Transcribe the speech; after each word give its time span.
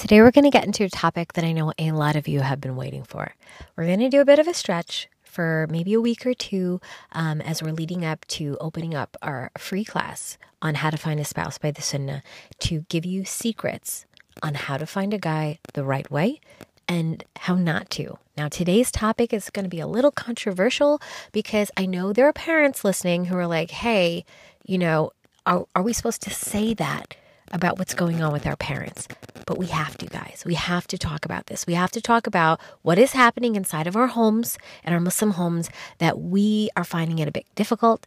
Today, 0.00 0.22
we're 0.22 0.30
going 0.30 0.44
to 0.44 0.50
get 0.50 0.64
into 0.64 0.84
a 0.84 0.88
topic 0.88 1.34
that 1.34 1.44
I 1.44 1.52
know 1.52 1.74
a 1.78 1.92
lot 1.92 2.16
of 2.16 2.26
you 2.26 2.40
have 2.40 2.58
been 2.58 2.74
waiting 2.74 3.04
for. 3.04 3.34
We're 3.76 3.84
going 3.84 3.98
to 3.98 4.08
do 4.08 4.22
a 4.22 4.24
bit 4.24 4.38
of 4.38 4.48
a 4.48 4.54
stretch 4.54 5.10
for 5.22 5.66
maybe 5.68 5.92
a 5.92 6.00
week 6.00 6.24
or 6.24 6.32
two 6.32 6.80
um, 7.12 7.42
as 7.42 7.62
we're 7.62 7.74
leading 7.74 8.02
up 8.02 8.24
to 8.28 8.56
opening 8.62 8.94
up 8.94 9.14
our 9.20 9.50
free 9.58 9.84
class 9.84 10.38
on 10.62 10.76
how 10.76 10.88
to 10.88 10.96
find 10.96 11.20
a 11.20 11.24
spouse 11.26 11.58
by 11.58 11.70
the 11.70 11.82
Sunnah 11.82 12.22
to 12.60 12.86
give 12.88 13.04
you 13.04 13.26
secrets 13.26 14.06
on 14.42 14.54
how 14.54 14.78
to 14.78 14.86
find 14.86 15.12
a 15.12 15.18
guy 15.18 15.58
the 15.74 15.84
right 15.84 16.10
way 16.10 16.40
and 16.88 17.22
how 17.40 17.54
not 17.54 17.90
to. 17.90 18.16
Now, 18.38 18.48
today's 18.48 18.90
topic 18.90 19.34
is 19.34 19.50
going 19.50 19.66
to 19.66 19.68
be 19.68 19.80
a 19.80 19.86
little 19.86 20.10
controversial 20.10 20.98
because 21.30 21.70
I 21.76 21.84
know 21.84 22.14
there 22.14 22.26
are 22.26 22.32
parents 22.32 22.86
listening 22.86 23.26
who 23.26 23.36
are 23.36 23.46
like, 23.46 23.70
hey, 23.70 24.24
you 24.64 24.78
know, 24.78 25.12
are, 25.44 25.66
are 25.76 25.82
we 25.82 25.92
supposed 25.92 26.22
to 26.22 26.30
say 26.30 26.72
that? 26.72 27.16
About 27.50 27.78
what's 27.78 27.94
going 27.94 28.22
on 28.22 28.32
with 28.32 28.46
our 28.46 28.56
parents. 28.56 29.08
But 29.46 29.58
we 29.58 29.66
have 29.66 29.98
to, 29.98 30.06
guys. 30.06 30.42
We 30.46 30.54
have 30.54 30.86
to 30.88 30.98
talk 30.98 31.24
about 31.24 31.46
this. 31.46 31.66
We 31.66 31.74
have 31.74 31.90
to 31.92 32.00
talk 32.00 32.26
about 32.26 32.60
what 32.82 32.98
is 32.98 33.12
happening 33.12 33.56
inside 33.56 33.86
of 33.86 33.96
our 33.96 34.08
homes 34.08 34.58
and 34.84 34.94
our 34.94 35.00
Muslim 35.00 35.32
homes 35.32 35.70
that 35.98 36.20
we 36.20 36.70
are 36.76 36.84
finding 36.84 37.18
it 37.18 37.28
a 37.28 37.32
bit 37.32 37.46
difficult. 37.54 38.06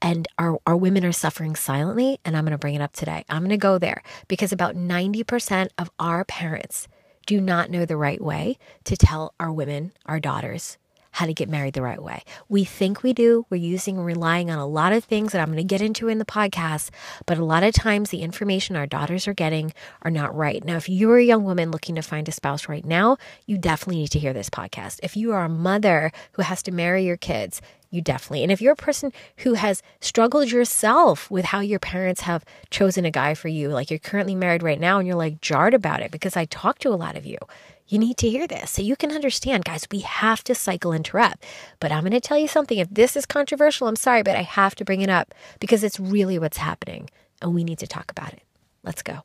And 0.00 0.28
our, 0.38 0.58
our 0.66 0.76
women 0.76 1.04
are 1.04 1.12
suffering 1.12 1.56
silently. 1.56 2.20
And 2.24 2.36
I'm 2.36 2.44
going 2.44 2.52
to 2.52 2.58
bring 2.58 2.74
it 2.74 2.82
up 2.82 2.92
today. 2.92 3.24
I'm 3.28 3.40
going 3.40 3.50
to 3.50 3.56
go 3.56 3.78
there 3.78 4.02
because 4.28 4.52
about 4.52 4.76
90% 4.76 5.68
of 5.78 5.90
our 5.98 6.24
parents 6.24 6.88
do 7.26 7.40
not 7.40 7.70
know 7.70 7.86
the 7.86 7.96
right 7.96 8.20
way 8.20 8.58
to 8.84 8.96
tell 8.96 9.34
our 9.40 9.50
women, 9.50 9.92
our 10.06 10.20
daughters, 10.20 10.76
how 11.14 11.26
to 11.26 11.32
get 11.32 11.48
married 11.48 11.74
the 11.74 11.82
right 11.82 12.02
way. 12.02 12.24
We 12.48 12.64
think 12.64 13.04
we 13.04 13.12
do. 13.12 13.46
We're 13.48 13.56
using, 13.56 13.96
and 13.98 14.04
relying 14.04 14.50
on 14.50 14.58
a 14.58 14.66
lot 14.66 14.92
of 14.92 15.04
things 15.04 15.30
that 15.30 15.40
I'm 15.40 15.46
going 15.46 15.58
to 15.58 15.64
get 15.64 15.80
into 15.80 16.08
in 16.08 16.18
the 16.18 16.24
podcast, 16.24 16.90
but 17.24 17.38
a 17.38 17.44
lot 17.44 17.62
of 17.62 17.72
times 17.72 18.10
the 18.10 18.22
information 18.22 18.74
our 18.74 18.86
daughters 18.86 19.28
are 19.28 19.32
getting 19.32 19.72
are 20.02 20.10
not 20.10 20.34
right. 20.34 20.64
Now, 20.64 20.76
if 20.76 20.88
you're 20.88 21.18
a 21.18 21.24
young 21.24 21.44
woman 21.44 21.70
looking 21.70 21.94
to 21.94 22.02
find 22.02 22.28
a 22.28 22.32
spouse 22.32 22.68
right 22.68 22.84
now, 22.84 23.16
you 23.46 23.58
definitely 23.58 24.00
need 24.00 24.10
to 24.10 24.18
hear 24.18 24.32
this 24.32 24.50
podcast. 24.50 24.98
If 25.04 25.16
you 25.16 25.32
are 25.32 25.44
a 25.44 25.48
mother 25.48 26.10
who 26.32 26.42
has 26.42 26.64
to 26.64 26.72
marry 26.72 27.04
your 27.04 27.16
kids, 27.16 27.62
you 27.90 28.02
definitely. 28.02 28.42
And 28.42 28.50
if 28.50 28.60
you're 28.60 28.72
a 28.72 28.76
person 28.76 29.12
who 29.38 29.54
has 29.54 29.82
struggled 30.00 30.50
yourself 30.50 31.30
with 31.30 31.44
how 31.44 31.60
your 31.60 31.78
parents 31.78 32.22
have 32.22 32.44
chosen 32.70 33.04
a 33.04 33.12
guy 33.12 33.34
for 33.34 33.46
you, 33.46 33.68
like 33.68 33.88
you're 33.88 34.00
currently 34.00 34.34
married 34.34 34.64
right 34.64 34.80
now 34.80 34.98
and 34.98 35.06
you're 35.06 35.16
like 35.16 35.40
jarred 35.40 35.74
about 35.74 36.02
it 36.02 36.10
because 36.10 36.36
I 36.36 36.46
talk 36.46 36.80
to 36.80 36.88
a 36.88 36.96
lot 36.96 37.16
of 37.16 37.24
you 37.24 37.38
you 37.86 37.98
need 37.98 38.16
to 38.18 38.28
hear 38.28 38.46
this 38.46 38.70
so 38.70 38.82
you 38.82 38.96
can 38.96 39.12
understand, 39.12 39.64
guys. 39.64 39.86
We 39.90 40.00
have 40.00 40.42
to 40.44 40.54
cycle 40.54 40.92
interrupt. 40.92 41.44
But 41.80 41.92
I'm 41.92 42.00
going 42.00 42.12
to 42.12 42.20
tell 42.20 42.38
you 42.38 42.48
something. 42.48 42.78
If 42.78 42.88
this 42.90 43.16
is 43.16 43.26
controversial, 43.26 43.88
I'm 43.88 43.96
sorry, 43.96 44.22
but 44.22 44.36
I 44.36 44.42
have 44.42 44.74
to 44.76 44.84
bring 44.84 45.02
it 45.02 45.10
up 45.10 45.34
because 45.60 45.84
it's 45.84 46.00
really 46.00 46.38
what's 46.38 46.58
happening 46.58 47.10
and 47.42 47.54
we 47.54 47.64
need 47.64 47.78
to 47.80 47.86
talk 47.86 48.10
about 48.10 48.32
it. 48.32 48.42
Let's 48.82 49.02
go. 49.02 49.22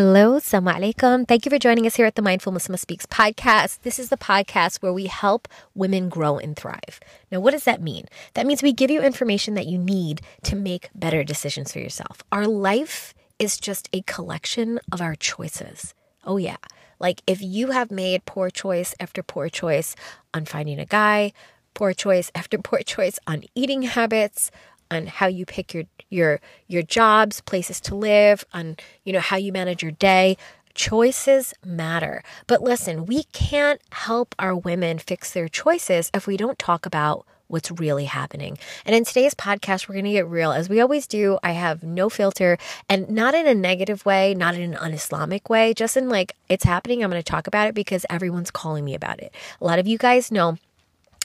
Hello, 0.00 0.38
Assalamu 0.38 0.72
alaikum. 0.72 1.28
Thank 1.28 1.44
you 1.44 1.50
for 1.50 1.58
joining 1.58 1.86
us 1.86 1.96
here 1.96 2.06
at 2.06 2.14
the 2.14 2.22
Mindful 2.22 2.54
Muslimah 2.54 2.78
Speaks 2.78 3.04
podcast. 3.04 3.82
This 3.82 3.98
is 3.98 4.08
the 4.08 4.16
podcast 4.16 4.80
where 4.80 4.94
we 4.94 5.04
help 5.04 5.46
women 5.74 6.08
grow 6.08 6.38
and 6.38 6.56
thrive. 6.56 7.00
Now, 7.30 7.40
what 7.40 7.50
does 7.50 7.64
that 7.64 7.82
mean? 7.82 8.06
That 8.32 8.46
means 8.46 8.62
we 8.62 8.72
give 8.72 8.90
you 8.90 9.02
information 9.02 9.52
that 9.56 9.66
you 9.66 9.76
need 9.76 10.22
to 10.44 10.56
make 10.56 10.88
better 10.94 11.22
decisions 11.22 11.70
for 11.74 11.80
yourself. 11.80 12.22
Our 12.32 12.46
life 12.46 13.12
is 13.38 13.58
just 13.58 13.90
a 13.92 14.00
collection 14.06 14.80
of 14.90 15.02
our 15.02 15.14
choices. 15.16 15.92
Oh, 16.24 16.38
yeah. 16.38 16.56
Like 16.98 17.20
if 17.26 17.42
you 17.42 17.72
have 17.72 17.90
made 17.90 18.24
poor 18.24 18.48
choice 18.48 18.94
after 19.00 19.22
poor 19.22 19.50
choice 19.50 19.96
on 20.32 20.46
finding 20.46 20.78
a 20.78 20.86
guy, 20.86 21.34
poor 21.74 21.92
choice 21.92 22.30
after 22.34 22.56
poor 22.56 22.80
choice 22.80 23.18
on 23.26 23.42
eating 23.54 23.82
habits, 23.82 24.50
on 24.90 25.06
how 25.06 25.26
you 25.26 25.46
pick 25.46 25.74
your 25.74 25.84
your 26.08 26.40
your 26.66 26.82
jobs, 26.82 27.40
places 27.40 27.80
to 27.82 27.94
live, 27.94 28.44
on 28.52 28.76
you 29.04 29.12
know 29.12 29.20
how 29.20 29.36
you 29.36 29.52
manage 29.52 29.82
your 29.82 29.92
day. 29.92 30.36
Choices 30.72 31.52
matter. 31.64 32.22
But 32.46 32.62
listen, 32.62 33.04
we 33.04 33.24
can't 33.32 33.80
help 33.90 34.34
our 34.38 34.56
women 34.56 34.98
fix 34.98 35.32
their 35.32 35.48
choices 35.48 36.10
if 36.14 36.26
we 36.26 36.36
don't 36.36 36.58
talk 36.58 36.86
about 36.86 37.26
what's 37.50 37.70
really 37.72 38.04
happening. 38.04 38.56
And 38.86 38.94
in 38.94 39.04
today's 39.04 39.34
podcast, 39.34 39.88
we're 39.88 39.94
going 39.94 40.04
to 40.04 40.12
get 40.12 40.28
real. 40.28 40.52
As 40.52 40.68
we 40.68 40.80
always 40.80 41.06
do, 41.06 41.38
I 41.42 41.52
have 41.52 41.82
no 41.82 42.08
filter 42.08 42.56
and 42.88 43.10
not 43.10 43.34
in 43.34 43.46
a 43.46 43.54
negative 43.54 44.06
way, 44.06 44.34
not 44.34 44.54
in 44.54 44.62
an 44.62 44.76
un 44.76 44.92
Islamic 44.94 45.50
way, 45.50 45.74
just 45.74 45.96
in 45.96 46.08
like 46.08 46.36
it's 46.48 46.64
happening. 46.64 47.02
I'm 47.02 47.10
going 47.10 47.20
to 47.22 47.28
talk 47.28 47.46
about 47.46 47.66
it 47.66 47.74
because 47.74 48.06
everyone's 48.08 48.50
calling 48.50 48.84
me 48.84 48.94
about 48.94 49.20
it. 49.20 49.34
A 49.60 49.64
lot 49.64 49.78
of 49.78 49.86
you 49.86 49.98
guys 49.98 50.30
know 50.30 50.56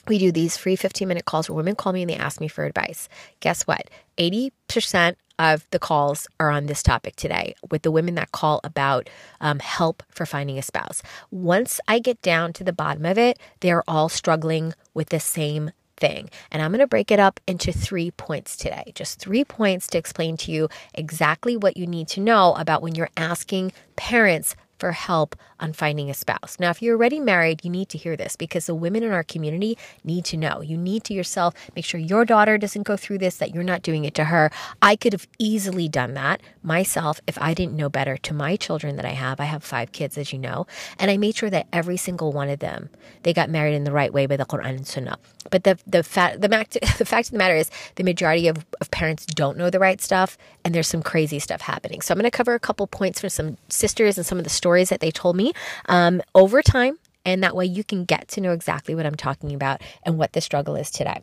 we 0.08 0.18
do 0.18 0.32
these 0.32 0.56
free 0.56 0.76
15 0.76 1.06
minute 1.06 1.24
calls 1.24 1.48
where 1.48 1.56
women 1.56 1.74
call 1.74 1.92
me 1.92 2.02
and 2.02 2.10
they 2.10 2.16
ask 2.16 2.40
me 2.40 2.48
for 2.48 2.64
advice. 2.64 3.08
Guess 3.40 3.62
what? 3.62 3.90
80% 4.18 5.16
of 5.38 5.66
the 5.70 5.78
calls 5.78 6.26
are 6.40 6.50
on 6.50 6.66
this 6.66 6.82
topic 6.82 7.16
today 7.16 7.54
with 7.70 7.82
the 7.82 7.90
women 7.90 8.14
that 8.14 8.32
call 8.32 8.60
about 8.64 9.10
um, 9.40 9.58
help 9.58 10.02
for 10.10 10.24
finding 10.24 10.58
a 10.58 10.62
spouse. 10.62 11.02
Once 11.30 11.80
I 11.86 11.98
get 11.98 12.20
down 12.22 12.52
to 12.54 12.64
the 12.64 12.72
bottom 12.72 13.04
of 13.04 13.18
it, 13.18 13.38
they're 13.60 13.84
all 13.88 14.08
struggling 14.08 14.72
with 14.94 15.10
the 15.10 15.20
same 15.20 15.72
thing. 15.96 16.30
And 16.50 16.62
I'm 16.62 16.70
going 16.70 16.80
to 16.80 16.86
break 16.86 17.10
it 17.10 17.20
up 17.20 17.40
into 17.46 17.72
three 17.72 18.10
points 18.10 18.56
today. 18.56 18.92
Just 18.94 19.18
three 19.18 19.44
points 19.44 19.86
to 19.88 19.98
explain 19.98 20.36
to 20.38 20.52
you 20.52 20.68
exactly 20.94 21.56
what 21.56 21.76
you 21.76 21.86
need 21.86 22.08
to 22.08 22.20
know 22.20 22.54
about 22.54 22.82
when 22.82 22.94
you're 22.94 23.10
asking 23.16 23.72
parents 23.96 24.56
for 24.78 24.92
help 24.92 25.36
on 25.60 25.72
finding 25.72 26.10
a 26.10 26.14
spouse. 26.14 26.56
Now, 26.58 26.70
if 26.70 26.82
you're 26.82 26.96
already 26.96 27.20
married, 27.20 27.64
you 27.64 27.70
need 27.70 27.88
to 27.90 27.98
hear 27.98 28.16
this 28.16 28.36
because 28.36 28.66
the 28.66 28.74
women 28.74 29.02
in 29.02 29.12
our 29.12 29.22
community 29.22 29.78
need 30.04 30.24
to 30.26 30.36
know. 30.36 30.60
You 30.60 30.76
need 30.76 31.04
to 31.04 31.14
yourself 31.14 31.54
make 31.74 31.84
sure 31.84 32.00
your 32.00 32.24
daughter 32.24 32.58
doesn't 32.58 32.82
go 32.82 32.96
through 32.96 33.18
this, 33.18 33.36
that 33.38 33.54
you're 33.54 33.64
not 33.64 33.82
doing 33.82 34.04
it 34.04 34.14
to 34.14 34.24
her. 34.24 34.50
I 34.82 34.96
could 34.96 35.12
have 35.12 35.26
easily 35.38 35.88
done 35.88 36.14
that 36.14 36.42
myself 36.62 37.20
if 37.26 37.40
I 37.40 37.54
didn't 37.54 37.76
know 37.76 37.88
better 37.88 38.16
to 38.18 38.34
my 38.34 38.56
children 38.56 38.96
that 38.96 39.04
I 39.04 39.10
have. 39.10 39.40
I 39.40 39.44
have 39.44 39.64
five 39.64 39.92
kids, 39.92 40.18
as 40.18 40.32
you 40.32 40.38
know, 40.38 40.66
and 40.98 41.10
I 41.10 41.16
made 41.16 41.36
sure 41.36 41.50
that 41.50 41.66
every 41.72 41.96
single 41.96 42.32
one 42.32 42.48
of 42.48 42.58
them, 42.58 42.90
they 43.22 43.32
got 43.32 43.50
married 43.50 43.74
in 43.74 43.84
the 43.84 43.92
right 43.92 44.12
way 44.12 44.26
by 44.26 44.36
the 44.36 44.44
Quran 44.44 44.76
and 44.76 44.86
Sunnah. 44.86 45.18
But 45.50 45.64
the 45.64 45.78
the 45.86 46.02
fact 46.02 46.40
the, 46.40 46.48
the 46.98 47.04
fact 47.04 47.28
of 47.28 47.32
the 47.32 47.38
matter 47.38 47.54
is 47.54 47.70
the 47.94 48.04
majority 48.04 48.48
of, 48.48 48.64
of 48.80 48.90
parents 48.90 49.24
don't 49.26 49.56
know 49.56 49.70
the 49.70 49.78
right 49.78 50.00
stuff 50.00 50.36
and 50.64 50.74
there's 50.74 50.88
some 50.88 51.02
crazy 51.02 51.38
stuff 51.38 51.60
happening. 51.60 52.00
So 52.00 52.12
I'm 52.12 52.18
going 52.18 52.30
to 52.30 52.36
cover 52.36 52.54
a 52.54 52.60
couple 52.60 52.86
points 52.86 53.20
from 53.20 53.30
some 53.30 53.56
sisters 53.68 54.18
and 54.18 54.26
some 54.26 54.38
of 54.38 54.44
the 54.44 54.50
stories 54.50 54.65
that 54.90 55.00
they 55.00 55.10
told 55.10 55.36
me 55.36 55.52
um, 55.86 56.22
over 56.34 56.62
time. 56.62 56.98
And 57.24 57.42
that 57.42 57.56
way 57.56 57.66
you 57.66 57.82
can 57.82 58.04
get 58.04 58.28
to 58.28 58.40
know 58.40 58.52
exactly 58.52 58.94
what 58.94 59.04
I'm 59.04 59.16
talking 59.16 59.52
about 59.52 59.82
and 60.04 60.16
what 60.16 60.32
the 60.32 60.40
struggle 60.40 60.76
is 60.76 60.92
today. 60.92 61.22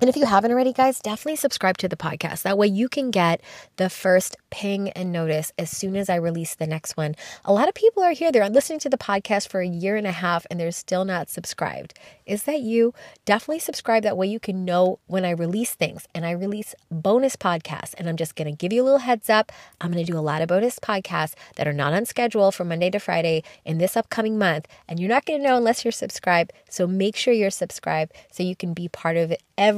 And 0.00 0.10
if 0.10 0.16
you 0.16 0.26
haven't 0.26 0.50
already, 0.50 0.72
guys, 0.72 1.00
definitely 1.00 1.36
subscribe 1.36 1.78
to 1.78 1.88
the 1.88 1.96
podcast. 1.96 2.42
That 2.42 2.58
way 2.58 2.66
you 2.66 2.88
can 2.88 3.10
get 3.10 3.40
the 3.76 3.88
first 3.88 4.36
ping 4.50 4.90
and 4.90 5.12
notice 5.12 5.52
as 5.58 5.70
soon 5.70 5.96
as 5.96 6.10
I 6.10 6.16
release 6.16 6.54
the 6.54 6.66
next 6.66 6.96
one. 6.96 7.14
A 7.44 7.52
lot 7.52 7.68
of 7.68 7.74
people 7.74 8.02
are 8.02 8.12
here, 8.12 8.32
they're 8.32 8.48
listening 8.48 8.80
to 8.80 8.90
the 8.90 8.98
podcast 8.98 9.48
for 9.48 9.60
a 9.60 9.66
year 9.66 9.96
and 9.96 10.06
a 10.06 10.12
half 10.12 10.46
and 10.50 10.58
they're 10.58 10.72
still 10.72 11.04
not 11.04 11.28
subscribed. 11.28 11.98
Is 12.26 12.44
that 12.44 12.60
you? 12.60 12.94
Definitely 13.24 13.58
subscribe. 13.58 14.02
That 14.02 14.16
way 14.16 14.26
you 14.26 14.40
can 14.40 14.64
know 14.64 14.98
when 15.06 15.24
I 15.24 15.30
release 15.30 15.74
things. 15.74 16.08
And 16.14 16.24
I 16.24 16.30
release 16.30 16.74
bonus 16.90 17.36
podcasts. 17.36 17.94
And 17.98 18.08
I'm 18.08 18.16
just 18.16 18.34
going 18.34 18.46
to 18.46 18.56
give 18.56 18.72
you 18.72 18.82
a 18.82 18.84
little 18.84 19.00
heads 19.00 19.28
up. 19.28 19.52
I'm 19.80 19.92
going 19.92 20.04
to 20.04 20.10
do 20.10 20.18
a 20.18 20.20
lot 20.20 20.40
of 20.40 20.48
bonus 20.48 20.78
podcasts 20.78 21.34
that 21.56 21.68
are 21.68 21.72
not 21.72 21.92
on 21.92 22.06
schedule 22.06 22.50
from 22.50 22.68
Monday 22.68 22.90
to 22.90 22.98
Friday 22.98 23.42
in 23.64 23.78
this 23.78 23.96
upcoming 23.96 24.38
month. 24.38 24.66
And 24.88 24.98
you're 24.98 25.08
not 25.08 25.26
going 25.26 25.40
to 25.40 25.46
know 25.46 25.56
unless 25.56 25.84
you're 25.84 25.92
subscribed. 25.92 26.52
So 26.68 26.86
make 26.86 27.16
sure 27.16 27.34
you're 27.34 27.50
subscribed 27.50 28.12
so 28.32 28.42
you 28.42 28.56
can 28.56 28.72
be 28.72 28.88
part 28.88 29.16
of 29.16 29.34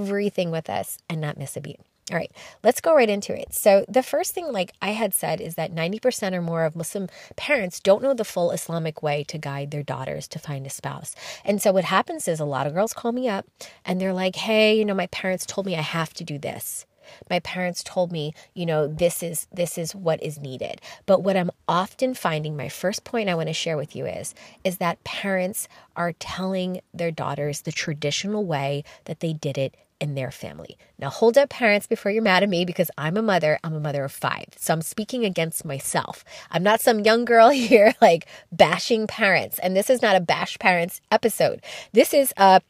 everything 0.06 0.50
with 0.50 0.70
us 0.70 0.98
and 1.08 1.20
not 1.20 1.38
miss 1.38 1.56
a 1.56 1.60
beat. 1.60 1.80
All 2.12 2.16
right, 2.16 2.30
let's 2.62 2.80
go 2.80 2.94
right 2.94 3.10
into 3.10 3.36
it. 3.36 3.52
So, 3.52 3.84
the 3.88 4.02
first 4.02 4.32
thing, 4.32 4.52
like 4.52 4.72
I 4.80 4.90
had 4.90 5.12
said, 5.12 5.40
is 5.40 5.56
that 5.56 5.74
90% 5.74 6.34
or 6.34 6.40
more 6.40 6.64
of 6.64 6.76
Muslim 6.76 7.08
parents 7.34 7.80
don't 7.80 8.00
know 8.00 8.14
the 8.14 8.24
full 8.24 8.52
Islamic 8.52 9.02
way 9.02 9.24
to 9.24 9.38
guide 9.38 9.72
their 9.72 9.82
daughters 9.82 10.28
to 10.28 10.38
find 10.38 10.64
a 10.66 10.70
spouse. 10.70 11.16
And 11.44 11.60
so, 11.60 11.72
what 11.72 11.84
happens 11.84 12.28
is 12.28 12.38
a 12.38 12.44
lot 12.44 12.68
of 12.68 12.74
girls 12.74 12.92
call 12.92 13.10
me 13.10 13.28
up 13.28 13.46
and 13.84 14.00
they're 14.00 14.12
like, 14.12 14.36
hey, 14.36 14.78
you 14.78 14.84
know, 14.84 14.94
my 14.94 15.08
parents 15.08 15.44
told 15.44 15.66
me 15.66 15.74
I 15.74 15.80
have 15.80 16.14
to 16.14 16.22
do 16.24 16.38
this 16.38 16.86
my 17.30 17.40
parents 17.40 17.82
told 17.84 18.12
me 18.12 18.34
you 18.54 18.66
know 18.66 18.86
this 18.86 19.22
is 19.22 19.46
this 19.52 19.78
is 19.78 19.94
what 19.94 20.22
is 20.22 20.38
needed 20.38 20.80
but 21.06 21.22
what 21.22 21.36
i'm 21.36 21.50
often 21.68 22.14
finding 22.14 22.56
my 22.56 22.68
first 22.68 23.04
point 23.04 23.28
i 23.28 23.34
want 23.34 23.48
to 23.48 23.52
share 23.52 23.76
with 23.76 23.94
you 23.94 24.06
is 24.06 24.34
is 24.64 24.78
that 24.78 25.02
parents 25.04 25.68
are 25.94 26.12
telling 26.14 26.80
their 26.92 27.10
daughters 27.10 27.62
the 27.62 27.72
traditional 27.72 28.44
way 28.44 28.82
that 29.04 29.20
they 29.20 29.32
did 29.32 29.56
it 29.56 29.74
in 30.00 30.14
their 30.14 30.30
family. 30.30 30.76
Now, 30.98 31.10
hold 31.10 31.38
up, 31.38 31.50
parents, 31.50 31.86
before 31.86 32.12
you're 32.12 32.22
mad 32.22 32.42
at 32.42 32.48
me 32.48 32.64
because 32.64 32.90
I'm 32.98 33.16
a 33.16 33.22
mother. 33.22 33.58
I'm 33.64 33.74
a 33.74 33.80
mother 33.80 34.04
of 34.04 34.12
five. 34.12 34.46
So 34.56 34.74
I'm 34.74 34.82
speaking 34.82 35.24
against 35.24 35.64
myself. 35.64 36.24
I'm 36.50 36.62
not 36.62 36.80
some 36.80 37.00
young 37.00 37.24
girl 37.24 37.48
here 37.50 37.94
like 38.00 38.26
bashing 38.52 39.06
parents. 39.06 39.58
And 39.58 39.76
this 39.76 39.90
is 39.90 40.02
not 40.02 40.16
a 40.16 40.20
bash 40.20 40.58
parents 40.58 41.00
episode. 41.10 41.62
This 41.92 42.12
is 42.14 42.32
a 42.36 42.60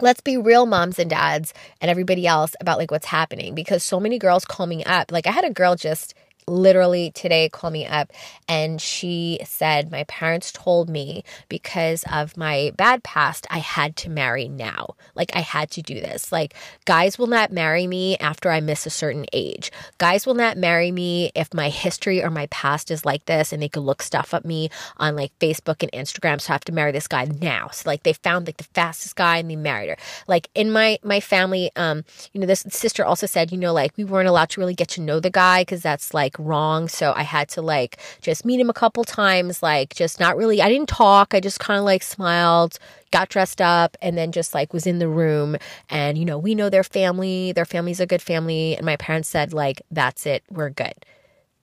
let's 0.00 0.20
be 0.20 0.36
real 0.36 0.66
moms 0.66 0.98
and 0.98 1.08
dads 1.08 1.54
and 1.80 1.90
everybody 1.90 2.26
else 2.26 2.56
about 2.60 2.78
like 2.78 2.90
what's 2.90 3.06
happening 3.06 3.54
because 3.54 3.82
so 3.82 4.00
many 4.00 4.18
girls 4.18 4.44
call 4.44 4.66
me 4.66 4.82
up 4.84 5.12
like 5.12 5.24
i 5.24 5.30
had 5.30 5.44
a 5.44 5.50
girl 5.52 5.76
just 5.76 6.14
literally 6.46 7.10
today 7.10 7.48
called 7.48 7.72
me 7.72 7.86
up 7.86 8.12
and 8.48 8.80
she 8.80 9.38
said 9.44 9.90
my 9.90 10.04
parents 10.04 10.52
told 10.52 10.88
me 10.88 11.24
because 11.48 12.04
of 12.10 12.36
my 12.36 12.72
bad 12.76 13.02
past 13.02 13.46
I 13.50 13.58
had 13.58 13.96
to 13.96 14.10
marry 14.10 14.48
now. 14.48 14.94
Like 15.14 15.30
I 15.34 15.40
had 15.40 15.70
to 15.72 15.82
do 15.82 15.94
this. 15.94 16.30
Like 16.30 16.54
guys 16.84 17.18
will 17.18 17.26
not 17.26 17.52
marry 17.52 17.86
me 17.86 18.18
after 18.18 18.50
I 18.50 18.60
miss 18.60 18.86
a 18.86 18.90
certain 18.90 19.26
age. 19.32 19.72
Guys 19.98 20.26
will 20.26 20.34
not 20.34 20.58
marry 20.58 20.90
me 20.90 21.30
if 21.34 21.54
my 21.54 21.70
history 21.70 22.22
or 22.22 22.30
my 22.30 22.46
past 22.46 22.90
is 22.90 23.04
like 23.04 23.24
this 23.24 23.52
and 23.52 23.62
they 23.62 23.68
could 23.68 23.82
look 23.82 24.02
stuff 24.02 24.34
up 24.34 24.44
me 24.44 24.68
on 24.98 25.16
like 25.16 25.36
Facebook 25.38 25.82
and 25.82 25.92
Instagram 25.92 26.40
so 26.40 26.52
I 26.52 26.54
have 26.54 26.64
to 26.64 26.72
marry 26.72 26.92
this 26.92 27.08
guy 27.08 27.24
now. 27.40 27.68
So 27.68 27.88
like 27.88 28.02
they 28.02 28.12
found 28.12 28.46
like 28.46 28.58
the 28.58 28.64
fastest 28.64 29.16
guy 29.16 29.38
and 29.38 29.50
they 29.50 29.56
married 29.56 29.88
her. 29.88 29.96
Like 30.28 30.48
in 30.54 30.70
my 30.70 30.98
my 31.02 31.20
family 31.20 31.70
um 31.76 32.04
you 32.32 32.40
know 32.40 32.46
this 32.46 32.66
sister 32.68 33.04
also 33.04 33.26
said, 33.26 33.52
you 33.52 33.58
know 33.58 33.72
like 33.72 33.96
we 33.96 34.04
weren't 34.04 34.28
allowed 34.28 34.50
to 34.50 34.60
really 34.60 34.74
get 34.74 34.88
to 34.88 35.00
know 35.00 35.20
the 35.20 35.30
guy 35.30 35.64
cuz 35.64 35.82
that's 35.82 36.12
like 36.12 36.33
like 36.34 36.46
wrong. 36.46 36.88
So 36.88 37.12
I 37.14 37.22
had 37.22 37.48
to 37.50 37.62
like 37.62 37.98
just 38.20 38.44
meet 38.44 38.60
him 38.60 38.70
a 38.70 38.74
couple 38.74 39.04
times, 39.04 39.62
like 39.62 39.94
just 39.94 40.20
not 40.20 40.36
really, 40.36 40.60
I 40.60 40.68
didn't 40.68 40.88
talk. 40.88 41.34
I 41.34 41.40
just 41.40 41.60
kind 41.60 41.78
of 41.78 41.84
like 41.84 42.02
smiled, 42.02 42.78
got 43.10 43.28
dressed 43.28 43.60
up, 43.60 43.96
and 44.02 44.16
then 44.16 44.32
just 44.32 44.54
like 44.54 44.72
was 44.72 44.86
in 44.86 44.98
the 44.98 45.08
room. 45.08 45.56
And, 45.88 46.18
you 46.18 46.24
know, 46.24 46.38
we 46.38 46.54
know 46.54 46.70
their 46.70 46.84
family, 46.84 47.52
their 47.52 47.64
family's 47.64 48.00
a 48.00 48.06
good 48.06 48.22
family. 48.22 48.76
And 48.76 48.86
my 48.86 48.96
parents 48.96 49.28
said, 49.28 49.52
like, 49.52 49.82
that's 49.90 50.26
it, 50.26 50.44
we're 50.50 50.70
good. 50.70 50.94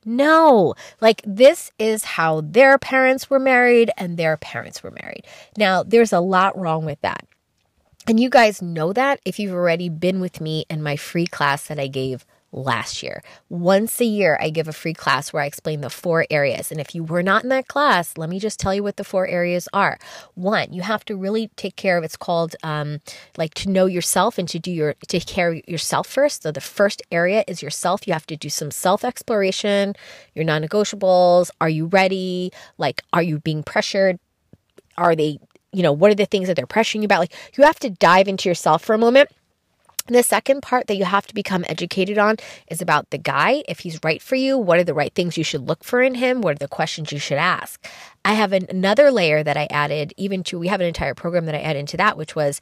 No, 0.03 0.73
like 0.99 1.21
this 1.25 1.71
is 1.77 2.03
how 2.03 2.41
their 2.41 2.79
parents 2.79 3.29
were 3.29 3.39
married 3.39 3.91
and 3.97 4.17
their 4.17 4.35
parents 4.35 4.81
were 4.81 4.89
married. 4.89 5.25
Now, 5.57 5.83
there's 5.83 6.11
a 6.11 6.19
lot 6.19 6.57
wrong 6.57 6.85
with 6.85 6.99
that. 7.01 7.27
And 8.07 8.19
you 8.19 8.27
guys 8.27 8.63
know 8.63 8.93
that 8.93 9.19
if 9.25 9.37
you've 9.37 9.53
already 9.53 9.89
been 9.89 10.19
with 10.19 10.41
me 10.41 10.65
in 10.71 10.81
my 10.81 10.95
free 10.95 11.27
class 11.27 11.67
that 11.67 11.79
I 11.79 11.85
gave 11.85 12.25
last 12.51 13.01
year. 13.01 13.23
Once 13.49 13.99
a 14.01 14.05
year, 14.05 14.37
I 14.41 14.49
give 14.49 14.67
a 14.67 14.73
free 14.73 14.93
class 14.93 15.31
where 15.31 15.43
I 15.43 15.45
explain 15.45 15.81
the 15.81 15.89
four 15.89 16.25
areas. 16.29 16.71
And 16.71 16.81
if 16.81 16.93
you 16.93 17.03
were 17.03 17.23
not 17.23 17.43
in 17.43 17.49
that 17.49 17.67
class, 17.67 18.17
let 18.17 18.29
me 18.29 18.39
just 18.39 18.59
tell 18.59 18.73
you 18.73 18.83
what 18.83 18.97
the 18.97 19.03
four 19.03 19.27
areas 19.27 19.69
are. 19.73 19.97
One, 20.35 20.73
you 20.73 20.81
have 20.81 21.05
to 21.05 21.15
really 21.15 21.49
take 21.55 21.75
care 21.75 21.97
of 21.97 22.03
it's 22.03 22.17
called 22.17 22.55
um, 22.63 22.99
like 23.37 23.53
to 23.55 23.69
know 23.69 23.85
yourself 23.85 24.37
and 24.37 24.47
to 24.49 24.59
do 24.59 24.71
your 24.71 24.95
take 25.07 25.25
care 25.25 25.53
of 25.53 25.61
yourself 25.67 26.07
first. 26.07 26.43
So 26.43 26.51
the 26.51 26.61
first 26.61 27.01
area 27.11 27.43
is 27.47 27.61
yourself. 27.61 28.07
You 28.07 28.13
have 28.13 28.27
to 28.27 28.37
do 28.37 28.49
some 28.49 28.71
self 28.71 29.05
exploration, 29.05 29.95
your 30.35 30.45
non 30.45 30.63
negotiables. 30.63 31.51
Are 31.61 31.69
you 31.69 31.85
ready? 31.87 32.51
Like, 32.77 33.03
are 33.13 33.23
you 33.23 33.39
being 33.39 33.63
pressured? 33.63 34.19
Are 34.97 35.15
they, 35.15 35.39
you 35.71 35.83
know, 35.83 35.93
what 35.93 36.11
are 36.11 36.15
the 36.15 36.25
things 36.25 36.47
that 36.47 36.55
they're 36.55 36.67
pressuring 36.67 36.99
you 36.99 37.05
about? 37.05 37.19
Like, 37.19 37.33
you 37.57 37.63
have 37.63 37.79
to 37.79 37.89
dive 37.89 38.27
into 38.27 38.49
yourself 38.49 38.83
for 38.83 38.93
a 38.93 38.97
moment 38.97 39.29
the 40.07 40.23
second 40.23 40.61
part 40.61 40.87
that 40.87 40.95
you 40.95 41.05
have 41.05 41.27
to 41.27 41.33
become 41.33 41.65
educated 41.67 42.17
on 42.17 42.37
is 42.67 42.81
about 42.81 43.09
the 43.09 43.17
guy. 43.17 43.63
If 43.67 43.79
he's 43.79 43.99
right 44.03 44.21
for 44.21 44.35
you, 44.35 44.57
what 44.57 44.79
are 44.79 44.83
the 44.83 44.93
right 44.93 45.13
things 45.13 45.37
you 45.37 45.43
should 45.43 45.67
look 45.67 45.83
for 45.83 46.01
in 46.01 46.15
him? 46.15 46.41
What 46.41 46.55
are 46.55 46.59
the 46.59 46.67
questions 46.67 47.11
you 47.11 47.19
should 47.19 47.37
ask? 47.37 47.85
I 48.23 48.33
have 48.33 48.53
an, 48.53 48.67
another 48.69 49.11
layer 49.11 49.43
that 49.43 49.57
I 49.57 49.67
added, 49.69 50.13
even 50.17 50.43
to, 50.45 50.59
we 50.59 50.67
have 50.67 50.81
an 50.81 50.87
entire 50.87 51.15
program 51.15 51.45
that 51.45 51.55
I 51.55 51.61
add 51.61 51.75
into 51.75 51.97
that, 51.97 52.17
which 52.17 52.35
was, 52.35 52.61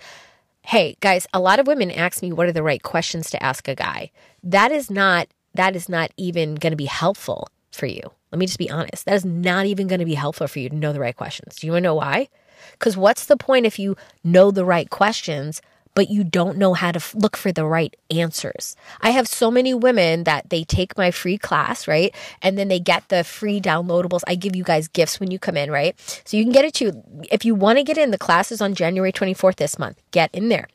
hey, 0.63 0.97
guys, 0.99 1.27
a 1.33 1.39
lot 1.39 1.59
of 1.59 1.67
women 1.67 1.91
ask 1.91 2.21
me 2.21 2.31
what 2.31 2.47
are 2.47 2.53
the 2.53 2.63
right 2.63 2.83
questions 2.83 3.29
to 3.31 3.43
ask 3.43 3.67
a 3.67 3.75
guy. 3.75 4.11
That 4.43 4.71
is 4.71 4.89
not, 4.89 5.27
that 5.53 5.75
is 5.75 5.89
not 5.89 6.11
even 6.17 6.55
going 6.55 6.71
to 6.71 6.77
be 6.77 6.85
helpful 6.85 7.47
for 7.71 7.85
you. 7.85 8.01
Let 8.31 8.39
me 8.39 8.45
just 8.45 8.59
be 8.59 8.69
honest. 8.69 9.05
That 9.05 9.15
is 9.15 9.25
not 9.25 9.65
even 9.65 9.87
going 9.87 9.99
to 9.99 10.05
be 10.05 10.13
helpful 10.13 10.47
for 10.47 10.59
you 10.59 10.69
to 10.69 10.75
know 10.75 10.93
the 10.93 10.99
right 10.99 11.15
questions. 11.15 11.55
Do 11.55 11.67
you 11.67 11.73
want 11.73 11.83
to 11.83 11.87
know 11.87 11.95
why? 11.95 12.29
Because 12.73 12.97
what's 12.97 13.25
the 13.25 13.37
point 13.37 13.65
if 13.65 13.79
you 13.79 13.95
know 14.23 14.51
the 14.51 14.65
right 14.65 14.89
questions, 14.89 15.61
but 15.99 16.09
you 16.09 16.23
don't 16.23 16.57
know 16.57 16.73
how 16.73 16.93
to 16.93 17.17
look 17.17 17.35
for 17.35 17.51
the 17.51 17.65
right 17.65 17.93
answers. 18.09 18.77
I 19.01 19.09
have 19.09 19.27
so 19.27 19.51
many 19.51 19.73
women 19.73 20.23
that 20.23 20.49
they 20.49 20.63
take 20.63 20.97
my 20.97 21.11
free 21.11 21.37
class, 21.37 21.89
right? 21.89 22.15
And 22.41 22.57
then 22.57 22.69
they 22.69 22.79
get 22.79 23.09
the 23.09 23.25
free 23.25 23.59
downloadables. 23.59 24.21
I 24.25 24.35
give 24.35 24.55
you 24.55 24.63
guys 24.63 24.87
gifts 24.87 25.19
when 25.19 25.29
you 25.29 25.39
come 25.39 25.57
in, 25.57 25.69
right? 25.69 25.99
So 26.23 26.37
you 26.37 26.43
can 26.45 26.53
get 26.53 26.63
it 26.63 26.73
too. 26.73 27.03
If 27.29 27.43
you 27.43 27.53
want 27.53 27.79
to 27.79 27.83
get 27.83 27.97
in, 27.97 28.11
the 28.11 28.17
classes 28.17 28.61
on 28.61 28.75
January 28.75 29.11
24th 29.11 29.57
this 29.57 29.77
month. 29.77 30.01
Get 30.11 30.33
in 30.33 30.47
there. 30.47 30.69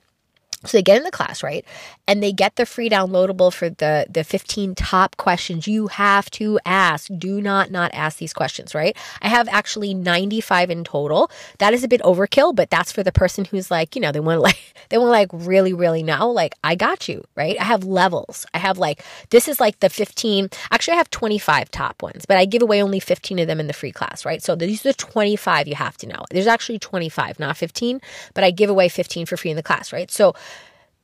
So 0.66 0.78
they 0.78 0.82
get 0.82 0.96
in 0.96 1.04
the 1.04 1.10
class, 1.10 1.42
right? 1.42 1.64
And 2.06 2.22
they 2.22 2.32
get 2.32 2.56
the 2.56 2.66
free 2.66 2.88
downloadable 2.88 3.52
for 3.52 3.70
the 3.70 4.06
the 4.10 4.24
15 4.24 4.74
top 4.74 5.16
questions 5.16 5.66
you 5.66 5.88
have 5.88 6.30
to 6.32 6.58
ask. 6.64 7.10
Do 7.16 7.40
not 7.40 7.70
not 7.70 7.90
ask 7.94 8.18
these 8.18 8.32
questions, 8.32 8.74
right? 8.74 8.96
I 9.22 9.28
have 9.28 9.48
actually 9.48 9.94
95 9.94 10.70
in 10.70 10.84
total. 10.84 11.30
That 11.58 11.74
is 11.74 11.84
a 11.84 11.88
bit 11.88 12.00
overkill, 12.02 12.54
but 12.54 12.70
that's 12.70 12.92
for 12.92 13.02
the 13.02 13.12
person 13.12 13.44
who's 13.44 13.70
like, 13.70 13.94
you 13.94 14.02
know, 14.02 14.12
they 14.12 14.20
want 14.20 14.38
to 14.38 14.40
like 14.50 14.74
they 14.88 14.98
want 14.98 15.08
to 15.08 15.12
like 15.12 15.30
really 15.32 15.72
really 15.72 16.02
know, 16.02 16.30
like 16.30 16.54
I 16.64 16.74
got 16.74 17.08
you, 17.08 17.24
right? 17.36 17.56
I 17.60 17.64
have 17.64 17.84
levels. 17.84 18.46
I 18.54 18.58
have 18.58 18.78
like 18.78 19.04
this 19.30 19.48
is 19.48 19.60
like 19.60 19.80
the 19.80 19.90
15. 19.90 20.48
Actually, 20.70 20.94
I 20.94 20.98
have 20.98 21.10
25 21.10 21.70
top 21.70 22.02
ones, 22.02 22.26
but 22.26 22.36
I 22.36 22.44
give 22.44 22.62
away 22.62 22.82
only 22.82 23.00
15 23.00 23.38
of 23.38 23.46
them 23.46 23.60
in 23.60 23.66
the 23.66 23.72
free 23.72 23.92
class, 23.92 24.24
right? 24.24 24.42
So 24.42 24.54
these 24.54 24.84
are 24.84 24.90
the 24.90 24.94
25 24.94 25.68
you 25.68 25.74
have 25.74 25.96
to 25.98 26.06
know. 26.06 26.24
There's 26.30 26.46
actually 26.46 26.78
25, 26.78 27.38
not 27.38 27.56
15, 27.56 28.00
but 28.34 28.44
I 28.44 28.50
give 28.50 28.70
away 28.70 28.88
15 28.88 29.26
for 29.26 29.36
free 29.36 29.50
in 29.50 29.56
the 29.56 29.62
class, 29.62 29.92
right? 29.92 30.10
So 30.10 30.34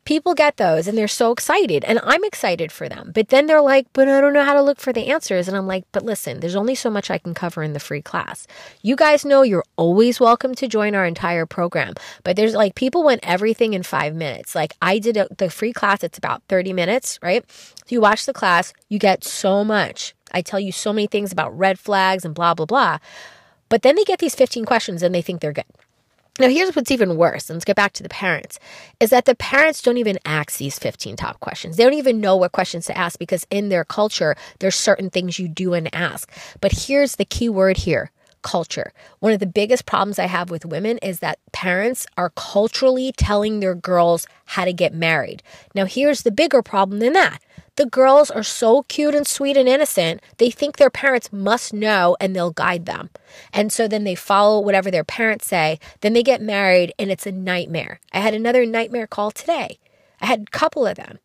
people 0.05 0.35
get 0.35 0.57
those 0.57 0.89
and 0.89 0.97
they're 0.97 1.09
so 1.09 1.33
excited 1.33 1.85
and 1.85 2.01
I'm 2.03 2.25
excited 2.25 2.73
for 2.73 2.89
them. 2.89 3.13
But 3.15 3.29
then 3.29 3.47
they're 3.47 3.61
like, 3.61 3.87
but 3.93 4.09
I 4.09 4.21
don't 4.21 4.33
know 4.33 4.45
how 4.45 4.55
to 4.55 4.63
look 4.63 4.81
for 4.81 4.93
the 4.93 5.09
answers. 5.09 5.49
And 5.49 5.57
I'm 5.57 5.67
like, 5.67 5.85
but 5.93 6.05
listen, 6.05 6.41
there's 6.41 6.57
only 6.57 6.75
so 6.75 6.91
much 6.91 7.11
I 7.11 7.19
can 7.19 7.35
cover 7.35 7.63
in 7.63 7.73
the 7.73 7.81
free 7.81 8.03
class. 8.03 8.47
You 8.83 8.97
guys 8.97 9.25
know 9.25 9.43
you're 9.43 9.65
always 9.77 10.21
welcome 10.21 10.55
to 10.57 10.69
join 10.69 10.95
our 10.95 11.05
entire 11.05 11.47
program. 11.47 11.95
But 12.25 12.37
there's 12.37 12.55
like 12.55 12.75
people 12.75 13.05
want 13.05 13.21
everything 13.23 13.75
in 13.75 13.83
five 13.83 14.15
minutes. 14.15 14.55
Like 14.55 14.75
I 14.81 14.99
did 14.99 15.17
a, 15.17 15.29
the 15.37 15.51
free 15.51 15.73
class, 15.73 16.03
it's 16.03 16.19
about 16.19 16.43
30 16.49 16.73
minutes, 16.73 17.19
right? 17.23 17.45
So 17.51 17.87
you 17.89 18.01
watch 18.01 18.27
the 18.27 18.33
class, 18.33 18.73
you 18.89 18.99
get 18.99 19.25
so 19.25 19.65
much. 19.65 20.15
I 20.33 20.43
tell 20.43 20.61
you 20.61 20.73
so 20.73 20.93
many 20.93 21.07
things 21.07 21.33
about 21.33 21.57
red 21.57 21.79
flags 21.79 22.25
and 22.25 22.35
blah, 22.35 22.55
blah, 22.55 22.67
blah. 22.67 22.99
But 23.69 23.83
then 23.83 23.97
they 23.97 24.05
get 24.05 24.19
these 24.19 24.35
15 24.35 24.65
questions 24.65 25.03
and 25.03 25.15
they 25.15 25.23
think 25.23 25.41
they're 25.41 25.53
good. 25.53 25.65
Now, 26.41 26.49
here's 26.49 26.75
what's 26.75 26.91
even 26.91 27.19
worse, 27.19 27.51
let's 27.51 27.67
get 27.67 27.77
back 27.77 27.93
to 27.93 28.03
the 28.03 28.09
parents, 28.09 28.59
is 28.99 29.11
that 29.11 29.27
the 29.27 29.35
parents 29.35 29.83
don't 29.83 29.99
even 29.99 30.19
ask 30.25 30.57
these 30.57 30.79
15 30.79 31.17
top 31.17 31.39
questions. 31.41 31.77
They 31.77 31.85
don't 31.85 31.93
even 31.93 32.19
know 32.19 32.35
what 32.35 32.53
questions 32.53 32.87
to 32.87 32.97
ask 32.97 33.19
because 33.19 33.47
in 33.51 33.69
their 33.69 33.85
culture, 33.85 34.35
there's 34.59 34.75
certain 34.75 35.11
things 35.11 35.39
you 35.39 35.49
do 35.49 35.75
and 35.75 35.95
ask. 35.95 36.33
But 36.63 36.73
here's 36.73 37.17
the 37.17 37.27
key 37.27 37.51
word 37.51 37.77
here 37.77 38.11
culture. 38.43 38.93
One 39.19 39.33
of 39.33 39.41
the 39.41 39.47
biggest 39.47 39.87
problems 39.87 40.19
I 40.19 40.27
have 40.27 40.51
with 40.51 40.65
women 40.65 40.99
is 40.99 41.21
that 41.21 41.39
parents 41.53 42.07
are 42.17 42.31
culturally 42.31 43.13
telling 43.17 43.61
their 43.61 43.75
girls 43.75 44.27
how 44.47 44.65
to 44.65 44.73
get 44.73 44.95
married. 44.95 45.43
Now, 45.75 45.85
here's 45.85 46.23
the 46.23 46.31
bigger 46.31 46.63
problem 46.63 46.99
than 46.99 47.13
that 47.15 47.43
the 47.81 47.87
girls 47.87 48.31
are 48.31 48.43
so 48.43 48.83
cute 48.83 49.15
and 49.15 49.27
sweet 49.27 49.57
and 49.57 49.67
innocent, 49.67 50.21
they 50.37 50.51
think 50.51 50.77
their 50.77 50.91
parents 50.91 51.33
must 51.33 51.73
know 51.73 52.15
and 52.21 52.37
they'll 52.37 52.51
guide 52.51 52.85
them. 52.85 53.09
And 53.55 53.73
so 53.73 53.89
then 53.89 54.05
they 54.05 54.15
follow 54.15 54.61
whatever 54.61 54.91
their 54.91 55.03
parents 55.03 55.47
say. 55.47 55.79
Then 56.03 56.13
they 56.13 56.23
get 56.23 56.43
married 56.43 56.93
and 56.99 57.11
it's 57.11 57.27
a 57.27 57.33
nightmare. 57.33 58.01
I 58.13 58.21
had 58.21 58.35
another 58.35 58.67
nightmare 58.67 59.07
call 59.07 59.31
today. 59.31 59.79
I 60.21 60.27
had 60.27 60.43
a 60.43 60.51
couple 60.51 60.87
of 60.87 60.97
them. 60.97 61.21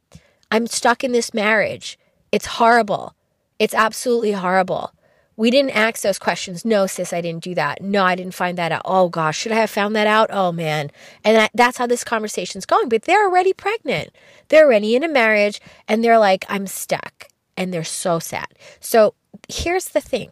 I'm 0.50 0.68
stuck 0.68 1.04
in 1.04 1.12
this 1.12 1.34
marriage. 1.34 2.00
It's 2.32 2.46
horrible. 2.46 3.16
It's 3.60 3.74
absolutely 3.74 4.32
horrible. 4.32 4.92
We 5.38 5.52
didn't 5.52 5.72
ask 5.72 6.02
those 6.02 6.20
questions. 6.20 6.64
No, 6.64 6.88
sis, 6.88 7.12
I 7.12 7.22
didn't 7.22 7.44
do 7.44 7.56
that. 7.56 7.82
No, 7.82 8.04
I 8.04 8.16
didn't 8.16 8.34
find 8.34 8.58
that 8.58 8.72
out. 8.72 8.84
Oh 8.86 9.10
gosh, 9.10 9.38
should 9.38 9.52
I 9.52 9.56
have 9.56 9.70
found 9.70 9.96
that 9.96 10.08
out? 10.08 10.30
Oh 10.32 10.52
man. 10.52 10.92
And 11.24 11.36
that, 11.36 11.52
that's 11.54 11.78
how 11.78 11.88
this 11.88 12.04
conversation's 12.04 12.66
going. 12.66 12.90
But 12.90 13.04
they're 13.04 13.26
already 13.26 13.54
pregnant. 13.54 14.10
They're 14.48 14.66
already 14.66 14.96
in 14.96 15.04
a 15.04 15.10
marriage 15.10 15.60
and 15.88 16.04
they're 16.04 16.20
like, 16.20 16.46
I'm 16.48 16.68
stuck. 16.68 17.28
And 17.58 17.74
they're 17.74 17.84
so 17.84 18.20
sad. 18.20 18.48
So 18.80 19.14
here's 19.50 19.90
the 19.90 20.02
thing 20.02 20.32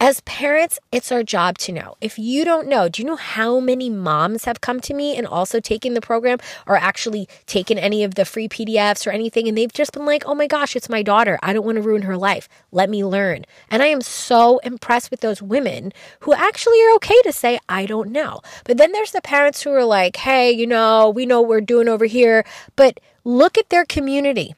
as 0.00 0.22
parents, 0.22 0.78
it's 0.90 1.12
our 1.12 1.22
job 1.22 1.58
to 1.58 1.72
know. 1.72 1.94
If 2.00 2.18
you 2.18 2.42
don't 2.42 2.66
know, 2.66 2.88
do 2.88 3.02
you 3.02 3.06
know 3.06 3.16
how 3.16 3.60
many 3.60 3.90
moms 3.90 4.46
have 4.46 4.62
come 4.62 4.80
to 4.80 4.94
me 4.94 5.14
and 5.14 5.26
also 5.26 5.60
taken 5.60 5.92
the 5.92 6.00
program 6.00 6.38
or 6.66 6.76
actually 6.76 7.28
taken 7.44 7.78
any 7.78 8.02
of 8.02 8.14
the 8.14 8.24
free 8.24 8.48
PDFs 8.48 9.06
or 9.06 9.10
anything? 9.10 9.46
And 9.46 9.58
they've 9.58 9.70
just 9.70 9.92
been 9.92 10.06
like, 10.06 10.24
oh 10.24 10.34
my 10.34 10.46
gosh, 10.46 10.74
it's 10.74 10.88
my 10.88 11.02
daughter. 11.02 11.38
I 11.42 11.52
don't 11.52 11.66
want 11.66 11.76
to 11.76 11.82
ruin 11.82 12.02
her 12.02 12.16
life. 12.16 12.48
Let 12.72 12.88
me 12.88 13.04
learn. 13.04 13.44
And 13.70 13.82
I 13.82 13.88
am 13.88 14.00
so 14.00 14.56
impressed 14.60 15.10
with 15.10 15.20
those 15.20 15.42
women 15.42 15.92
who 16.20 16.32
actually 16.32 16.82
are 16.82 16.94
okay 16.94 17.20
to 17.24 17.32
say, 17.32 17.58
I 17.68 17.84
don't 17.84 18.10
know. 18.10 18.40
But 18.64 18.78
then 18.78 18.92
there's 18.92 19.12
the 19.12 19.20
parents 19.20 19.62
who 19.62 19.70
are 19.72 19.84
like, 19.84 20.16
hey, 20.16 20.50
you 20.50 20.66
know, 20.66 21.10
we 21.10 21.26
know 21.26 21.42
what 21.42 21.50
we're 21.50 21.60
doing 21.60 21.88
over 21.88 22.06
here, 22.06 22.46
but 22.74 22.98
look 23.22 23.58
at 23.58 23.68
their 23.68 23.84
community. 23.84 24.54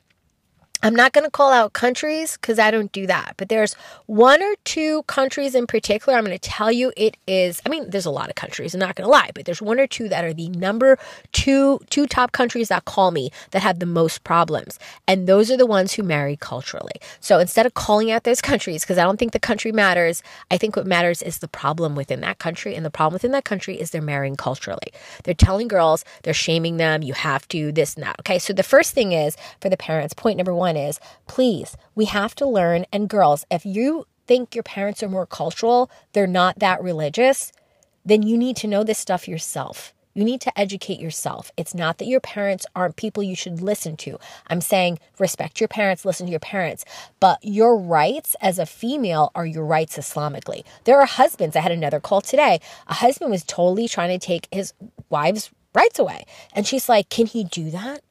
I'm 0.84 0.96
not 0.96 1.12
going 1.12 1.24
to 1.24 1.30
call 1.30 1.52
out 1.52 1.74
countries 1.74 2.36
because 2.36 2.58
I 2.58 2.72
don't 2.72 2.90
do 2.90 3.06
that, 3.06 3.34
but 3.36 3.48
there's 3.48 3.74
one 4.06 4.42
or 4.42 4.54
two 4.64 5.04
countries 5.04 5.54
in 5.54 5.68
particular. 5.68 6.18
I'm 6.18 6.24
going 6.24 6.36
to 6.36 6.50
tell 6.50 6.72
you 6.72 6.92
it 6.96 7.16
is. 7.28 7.62
I 7.64 7.68
mean, 7.68 7.88
there's 7.90 8.04
a 8.04 8.10
lot 8.10 8.28
of 8.28 8.34
countries. 8.34 8.74
I'm 8.74 8.80
not 8.80 8.96
going 8.96 9.06
to 9.06 9.10
lie, 9.10 9.30
but 9.32 9.44
there's 9.44 9.62
one 9.62 9.78
or 9.78 9.86
two 9.86 10.08
that 10.08 10.24
are 10.24 10.34
the 10.34 10.48
number 10.48 10.98
two 11.30 11.78
two 11.88 12.06
top 12.06 12.32
countries 12.32 12.68
that 12.68 12.84
call 12.84 13.12
me 13.12 13.30
that 13.52 13.62
have 13.62 13.78
the 13.78 13.86
most 13.86 14.24
problems, 14.24 14.80
and 15.06 15.28
those 15.28 15.52
are 15.52 15.56
the 15.56 15.66
ones 15.66 15.92
who 15.92 16.02
marry 16.02 16.36
culturally. 16.36 16.94
So 17.20 17.38
instead 17.38 17.64
of 17.64 17.74
calling 17.74 18.10
out 18.10 18.24
those 18.24 18.40
countries, 18.40 18.82
because 18.82 18.98
I 18.98 19.04
don't 19.04 19.18
think 19.18 19.30
the 19.32 19.38
country 19.38 19.70
matters, 19.70 20.20
I 20.50 20.58
think 20.58 20.74
what 20.74 20.86
matters 20.86 21.22
is 21.22 21.38
the 21.38 21.48
problem 21.48 21.94
within 21.94 22.22
that 22.22 22.38
country, 22.38 22.74
and 22.74 22.84
the 22.84 22.90
problem 22.90 23.12
within 23.12 23.30
that 23.32 23.44
country 23.44 23.80
is 23.80 23.90
they're 23.90 24.02
marrying 24.02 24.34
culturally. 24.34 24.92
They're 25.22 25.34
telling 25.34 25.68
girls, 25.68 26.04
they're 26.24 26.34
shaming 26.34 26.78
them. 26.78 27.02
You 27.02 27.14
have 27.14 27.46
to 27.48 27.70
this 27.70 27.94
and 27.94 28.02
that. 28.02 28.16
Okay, 28.20 28.40
so 28.40 28.52
the 28.52 28.64
first 28.64 28.94
thing 28.94 29.12
is 29.12 29.36
for 29.60 29.68
the 29.68 29.76
parents. 29.76 30.12
Point 30.12 30.38
number 30.38 30.52
one 30.52 30.71
one 30.72 30.82
is 30.82 31.00
please, 31.26 31.76
we 31.94 32.06
have 32.06 32.34
to 32.36 32.46
learn. 32.46 32.86
And 32.92 33.08
girls, 33.08 33.44
if 33.50 33.66
you 33.66 34.06
think 34.26 34.54
your 34.54 34.62
parents 34.62 35.02
are 35.02 35.08
more 35.08 35.26
cultural, 35.26 35.90
they're 36.12 36.26
not 36.26 36.58
that 36.60 36.82
religious, 36.82 37.52
then 38.04 38.22
you 38.22 38.38
need 38.38 38.56
to 38.56 38.66
know 38.66 38.82
this 38.82 38.98
stuff 38.98 39.28
yourself. 39.28 39.92
You 40.14 40.24
need 40.24 40.42
to 40.42 40.58
educate 40.58 41.00
yourself. 41.00 41.50
It's 41.56 41.74
not 41.74 41.96
that 41.98 42.06
your 42.06 42.20
parents 42.20 42.66
aren't 42.76 42.96
people 42.96 43.22
you 43.22 43.34
should 43.34 43.62
listen 43.62 43.96
to. 43.98 44.18
I'm 44.46 44.60
saying 44.60 44.98
respect 45.18 45.58
your 45.60 45.68
parents, 45.68 46.04
listen 46.04 46.26
to 46.26 46.30
your 46.30 46.40
parents. 46.40 46.84
But 47.18 47.38
your 47.42 47.78
rights 47.78 48.36
as 48.40 48.58
a 48.58 48.66
female 48.66 49.30
are 49.34 49.46
your 49.46 49.64
rights 49.64 49.96
Islamically. 49.96 50.64
There 50.84 51.00
are 51.00 51.06
husbands. 51.06 51.56
I 51.56 51.60
had 51.60 51.72
another 51.72 52.00
call 52.00 52.20
today. 52.20 52.60
A 52.88 52.94
husband 52.94 53.30
was 53.30 53.44
totally 53.44 53.88
trying 53.88 54.18
to 54.18 54.24
take 54.24 54.48
his 54.52 54.74
wife's 55.08 55.50
rights 55.74 55.98
away. 55.98 56.26
And 56.52 56.66
she's 56.66 56.88
like, 56.88 57.08
Can 57.08 57.26
he 57.26 57.44
do 57.44 57.70
that? 57.70 58.02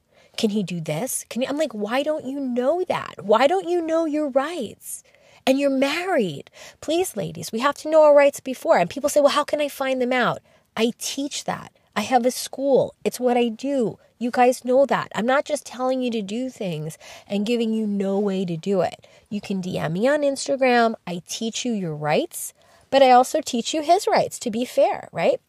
Can 0.42 0.50
he 0.50 0.64
do 0.64 0.82
this? 0.82 1.24
Can 1.30 1.44
he? 1.44 1.48
I'm 1.48 1.60
like, 1.60 1.72
Why 1.72 2.02
don't 2.02 2.26
you 2.26 2.40
know 2.40 2.84
that? 2.88 3.24
Why 3.24 3.46
don't 3.46 3.70
you 3.70 3.80
know 3.80 4.06
your 4.06 4.28
rights? 4.28 5.04
And 5.46 5.60
you're 5.60 5.70
married. 5.70 6.50
Please, 6.82 7.16
ladies, 7.16 7.52
we 7.52 7.60
have 7.60 7.76
to 7.76 7.92
know 7.92 8.02
our 8.02 8.16
rights 8.16 8.40
before. 8.40 8.80
And 8.80 8.90
people 8.90 9.08
say, 9.08 9.22
Well, 9.22 9.38
how 9.38 9.44
can 9.44 9.62
I 9.62 9.68
find 9.68 10.02
them 10.02 10.12
out? 10.12 10.40
I 10.76 10.94
teach 10.98 11.44
that. 11.44 11.72
I 11.96 12.02
have 12.02 12.26
a 12.26 12.32
school. 12.32 12.96
It's 13.06 13.20
what 13.20 13.38
I 13.38 13.50
do. 13.50 14.00
You 14.18 14.32
guys 14.32 14.66
know 14.66 14.88
that. 14.88 15.12
I'm 15.14 15.28
not 15.28 15.46
just 15.46 15.64
telling 15.64 16.02
you 16.02 16.10
to 16.10 16.24
do 16.24 16.50
things 16.50 16.98
and 17.28 17.46
giving 17.46 17.72
you 17.72 17.86
no 17.86 18.18
way 18.18 18.44
to 18.44 18.58
do 18.58 18.82
it. 18.82 19.06
You 19.30 19.42
can 19.42 19.62
DM 19.62 19.92
me 19.92 20.08
on 20.08 20.22
Instagram. 20.22 20.96
I 21.06 21.22
teach 21.28 21.66
you 21.66 21.72
your 21.72 21.96
rights, 21.96 22.56
but 22.90 23.04
I 23.04 23.12
also 23.12 23.42
teach 23.42 23.76
you 23.76 23.84
his 23.84 24.08
rights 24.08 24.40
to 24.40 24.50
be 24.50 24.66
fair, 24.66 25.08
right? 25.12 25.40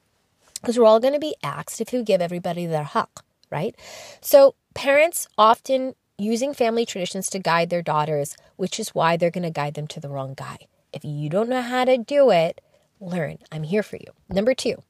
Because 0.60 0.78
we're 0.78 0.84
all 0.84 1.00
going 1.00 1.14
to 1.14 1.18
be 1.18 1.34
asked 1.42 1.80
if 1.80 1.94
you 1.94 2.02
give 2.02 2.20
everybody 2.20 2.66
their 2.66 2.84
haq, 2.84 3.24
right? 3.50 3.74
So 4.20 4.54
parents 4.74 5.28
often 5.38 5.94
using 6.18 6.54
family 6.54 6.86
traditions 6.86 7.30
to 7.30 7.38
guide 7.38 7.70
their 7.70 7.82
daughters, 7.82 8.36
which 8.56 8.78
is 8.78 8.90
why 8.90 9.16
they're 9.16 9.30
going 9.30 9.42
to 9.42 9.50
guide 9.50 9.74
them 9.74 9.86
to 9.88 10.00
the 10.00 10.08
wrong 10.08 10.34
guy. 10.34 10.58
If 10.92 11.04
you 11.04 11.28
don't 11.28 11.48
know 11.48 11.62
how 11.62 11.84
to 11.84 11.98
do 11.98 12.30
it, 12.30 12.60
learn. 13.00 13.38
I'm 13.50 13.62
here 13.62 13.82
for 13.82 13.96
you. 13.96 14.06
Number 14.28 14.54
two, 14.54 14.82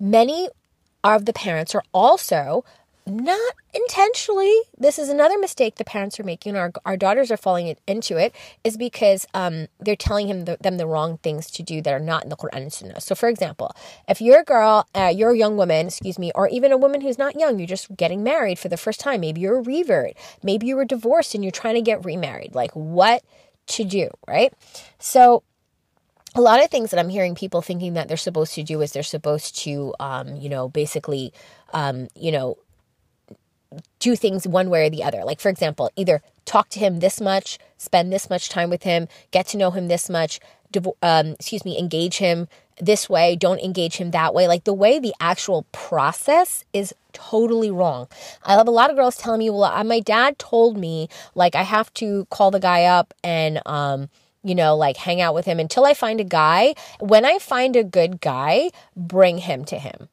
Many 0.00 0.48
of 1.04 1.24
the 1.24 1.32
parents 1.32 1.74
are 1.74 1.84
also 1.92 2.64
not 3.06 3.54
intentionally 3.74 4.54
this 4.78 4.98
is 4.98 5.10
another 5.10 5.38
mistake 5.38 5.74
the 5.74 5.84
parents 5.84 6.18
are 6.18 6.24
making 6.24 6.56
our, 6.56 6.72
our 6.86 6.96
daughters 6.96 7.30
are 7.30 7.36
falling 7.36 7.76
into 7.86 8.16
it 8.16 8.34
is 8.62 8.78
because 8.78 9.26
um, 9.34 9.66
they're 9.78 9.94
telling 9.94 10.26
him 10.26 10.46
the, 10.46 10.56
them 10.60 10.78
the 10.78 10.86
wrong 10.86 11.18
things 11.18 11.50
to 11.50 11.62
do 11.62 11.82
that 11.82 11.92
are 11.92 12.00
not 12.00 12.22
in 12.22 12.30
the 12.30 12.36
quran 12.36 12.62
and 12.62 12.72
sunnah. 12.72 13.00
So 13.00 13.14
for 13.14 13.28
example 13.28 13.74
if 14.08 14.22
you're 14.22 14.40
a 14.40 14.44
girl 14.44 14.88
uh, 14.94 15.12
you're 15.14 15.32
a 15.32 15.36
young 15.36 15.58
woman 15.58 15.88
excuse 15.88 16.18
me 16.18 16.32
or 16.34 16.48
even 16.48 16.72
a 16.72 16.78
woman 16.78 17.02
who's 17.02 17.18
not 17.18 17.38
young 17.38 17.58
you're 17.58 17.68
just 17.68 17.94
getting 17.94 18.22
married 18.22 18.58
for 18.58 18.68
the 18.68 18.78
first 18.78 19.00
time 19.00 19.20
maybe 19.20 19.42
you're 19.42 19.58
a 19.58 19.62
revert 19.62 20.14
maybe 20.42 20.66
you 20.66 20.76
were 20.76 20.86
divorced 20.86 21.34
and 21.34 21.44
you're 21.44 21.50
trying 21.50 21.74
to 21.74 21.82
get 21.82 22.04
remarried 22.04 22.54
like 22.54 22.72
what 22.72 23.22
to 23.66 23.84
do 23.84 24.08
right? 24.26 24.52
So 24.98 25.42
a 26.34 26.40
lot 26.40 26.62
of 26.62 26.70
things 26.70 26.90
that 26.90 26.98
I'm 26.98 27.08
hearing 27.08 27.34
people 27.34 27.62
thinking 27.62 27.94
that 27.94 28.08
they're 28.08 28.16
supposed 28.16 28.54
to 28.54 28.62
do 28.62 28.80
is 28.80 28.92
they're 28.92 29.04
supposed 29.04 29.56
to, 29.58 29.94
um, 30.00 30.34
you 30.34 30.48
know, 30.48 30.68
basically, 30.68 31.32
um, 31.72 32.08
you 32.16 32.32
know, 32.32 32.58
do 33.98 34.16
things 34.16 34.46
one 34.46 34.70
way 34.70 34.86
or 34.86 34.90
the 34.90 35.02
other. 35.02 35.24
Like, 35.24 35.40
for 35.40 35.48
example, 35.48 35.90
either 35.96 36.22
talk 36.44 36.68
to 36.70 36.78
him 36.78 37.00
this 37.00 37.20
much, 37.20 37.58
spend 37.78 38.12
this 38.12 38.28
much 38.28 38.48
time 38.48 38.70
with 38.70 38.82
him, 38.82 39.08
get 39.30 39.46
to 39.48 39.56
know 39.56 39.70
him 39.70 39.88
this 39.88 40.10
much, 40.10 40.40
um, 41.02 41.28
excuse 41.28 41.64
me, 41.64 41.78
engage 41.78 42.18
him 42.18 42.48
this 42.80 43.08
way, 43.08 43.36
don't 43.36 43.60
engage 43.60 43.96
him 43.96 44.10
that 44.10 44.34
way. 44.34 44.48
Like, 44.48 44.64
the 44.64 44.74
way 44.74 44.98
the 44.98 45.14
actual 45.20 45.64
process 45.72 46.64
is 46.72 46.92
totally 47.12 47.70
wrong. 47.70 48.08
I 48.44 48.54
have 48.54 48.66
a 48.66 48.72
lot 48.72 48.90
of 48.90 48.96
girls 48.96 49.16
telling 49.16 49.38
me, 49.38 49.50
well, 49.50 49.84
my 49.84 50.00
dad 50.00 50.38
told 50.38 50.76
me, 50.76 51.08
like, 51.34 51.54
I 51.54 51.62
have 51.62 51.94
to 51.94 52.26
call 52.30 52.50
the 52.50 52.60
guy 52.60 52.84
up 52.84 53.14
and, 53.22 53.60
um, 53.66 54.08
you 54.44 54.54
know, 54.54 54.76
like 54.76 54.98
hang 54.98 55.20
out 55.20 55.34
with 55.34 55.46
him 55.46 55.58
until 55.58 55.86
I 55.86 55.94
find 55.94 56.20
a 56.20 56.24
guy. 56.24 56.74
When 57.00 57.24
I 57.24 57.38
find 57.38 57.74
a 57.74 57.82
good 57.82 58.20
guy, 58.20 58.70
bring 58.94 59.38
him 59.38 59.64
to 59.64 59.78
him. 59.78 60.08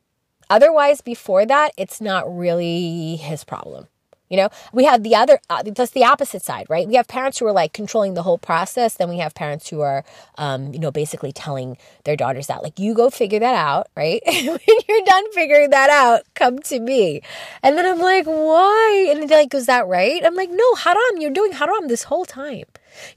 Otherwise, 0.52 1.00
before 1.00 1.46
that, 1.46 1.72
it's 1.78 2.02
not 2.02 2.24
really 2.28 3.16
his 3.16 3.46
problem. 3.46 3.88
You 4.28 4.38
know, 4.38 4.50
we 4.74 4.84
have 4.84 5.04
the 5.04 5.16
other, 5.16 5.40
uh, 5.50 5.64
the 5.64 6.04
opposite 6.06 6.42
side, 6.42 6.66
right? 6.70 6.88
We 6.88 6.96
have 6.96 7.08
parents 7.08 7.40
who 7.40 7.46
are 7.48 7.54
like 7.54 7.72
controlling 7.72 8.16
the 8.16 8.24
whole 8.24 8.38
process. 8.38 8.96
Then 8.96 9.10
we 9.10 9.20
have 9.20 9.34
parents 9.34 9.70
who 9.70 9.80
are, 9.80 10.04
um, 10.38 10.74
you 10.74 10.80
know, 10.80 10.92
basically 10.92 11.32
telling 11.32 11.78
their 12.04 12.18
daughters 12.18 12.48
that, 12.48 12.64
like, 12.64 12.80
you 12.80 12.94
go 12.94 13.10
figure 13.10 13.40
that 13.40 13.56
out, 13.56 13.88
right? 13.96 14.22
when 14.26 14.60
you're 14.88 15.06
done 15.06 15.32
figuring 15.34 15.70
that 15.70 15.90
out, 15.90 16.22
come 16.34 16.60
to 16.60 16.80
me. 16.82 17.22
And 17.64 17.78
then 17.78 17.86
I'm 17.86 18.00
like, 18.00 18.26
why? 18.26 19.08
And 19.10 19.30
they're 19.30 19.40
like, 19.40 19.54
is 19.54 19.68
that 19.68 19.88
right? 19.88 20.22
I'm 20.26 20.36
like, 20.36 20.50
no, 20.50 20.76
haram. 20.76 21.20
You're 21.20 21.32
doing 21.32 21.54
haram 21.54 21.88
this 21.88 22.04
whole 22.04 22.26
time. 22.26 22.66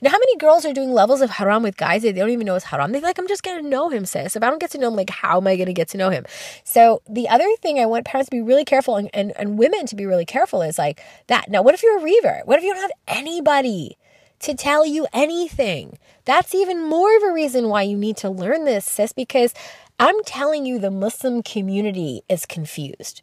You 0.01 0.07
know 0.07 0.11
how 0.11 0.19
many 0.19 0.37
girls 0.37 0.65
are 0.65 0.73
doing 0.73 0.93
levels 0.93 1.21
of 1.21 1.31
haram 1.31 1.63
with 1.63 1.77
guys 1.77 2.03
that 2.03 2.15
they 2.15 2.21
don't 2.21 2.31
even 2.31 2.47
know 2.47 2.55
it's 2.55 2.65
haram? 2.65 2.93
They're 2.93 3.01
like, 3.01 3.19
I'm 3.19 3.29
just 3.29 3.43
gonna 3.43 3.63
know 3.63 3.89
him, 3.89 4.05
sis. 4.05 4.37
If 4.37 4.43
I 4.43 4.51
don't 4.51 4.61
get 4.61 4.71
to 4.73 4.79
know 4.79 4.89
him, 4.89 4.97
like, 4.97 5.11
how 5.11 5.39
am 5.39 5.47
I 5.47 5.57
gonna 5.57 5.73
get 5.73 5.89
to 5.89 5.99
know 5.99 6.11
him? 6.11 6.25
So 6.65 7.03
the 7.09 7.29
other 7.29 7.49
thing 7.61 7.79
I 7.79 7.87
want 7.87 8.07
parents 8.07 8.31
to 8.31 8.37
be 8.37 8.43
really 8.43 8.65
careful 8.65 8.97
and, 8.97 9.11
and, 9.15 9.33
and 9.37 9.59
women 9.59 9.87
to 9.87 9.97
be 9.97 10.07
really 10.07 10.27
careful 10.27 10.63
is 10.63 10.79
like 10.79 11.01
that. 11.27 11.49
Now, 11.49 11.63
what 11.63 11.75
if 11.75 11.83
you're 11.83 11.99
a 11.99 12.03
revert? 12.03 12.47
What 12.47 12.59
if 12.59 12.65
you 12.65 12.73
don't 12.73 12.83
have 12.83 12.93
anybody? 13.09 13.97
to 14.41 14.55
tell 14.55 14.85
you 14.85 15.07
anything. 15.15 15.99
That's 16.27 16.55
even 16.55 16.87
more 16.87 17.17
of 17.17 17.23
a 17.23 17.33
reason 17.33 17.69
why 17.69 17.83
you 17.83 17.97
need 17.97 18.19
to 18.19 18.29
learn 18.29 18.65
this, 18.65 18.85
sis, 18.85 19.13
because 19.13 19.55
I'm 19.99 20.23
telling 20.25 20.67
you, 20.67 20.79
the 20.79 20.91
Muslim 20.91 21.43
community 21.43 22.23
is 22.29 22.45
confused. 22.45 23.23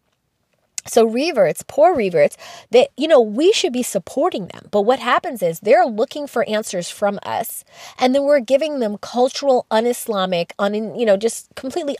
So 0.86 1.06
reverts, 1.06 1.64
poor 1.68 1.96
reverts, 1.96 2.38
that 2.72 2.90
you 2.98 3.08
know, 3.08 3.22
we 3.22 3.52
should 3.54 3.74
be 3.74 3.84
supporting 3.84 4.48
them. 4.48 4.68
But 4.72 4.82
what 4.82 5.00
happens 5.00 5.42
is 5.44 5.60
they're 5.60 5.86
looking 5.86 6.28
for 6.28 6.48
answers 6.50 6.90
from 6.90 7.20
us, 7.24 7.64
and 8.00 8.16
then 8.16 8.24
we're 8.24 8.40
giving 8.40 8.80
them 8.80 8.98
cultural, 8.98 9.66
un-Islamic, 9.70 10.54
un 10.58 10.74
you 10.98 11.06
know, 11.06 11.18
just 11.18 11.54
completely 11.56 11.98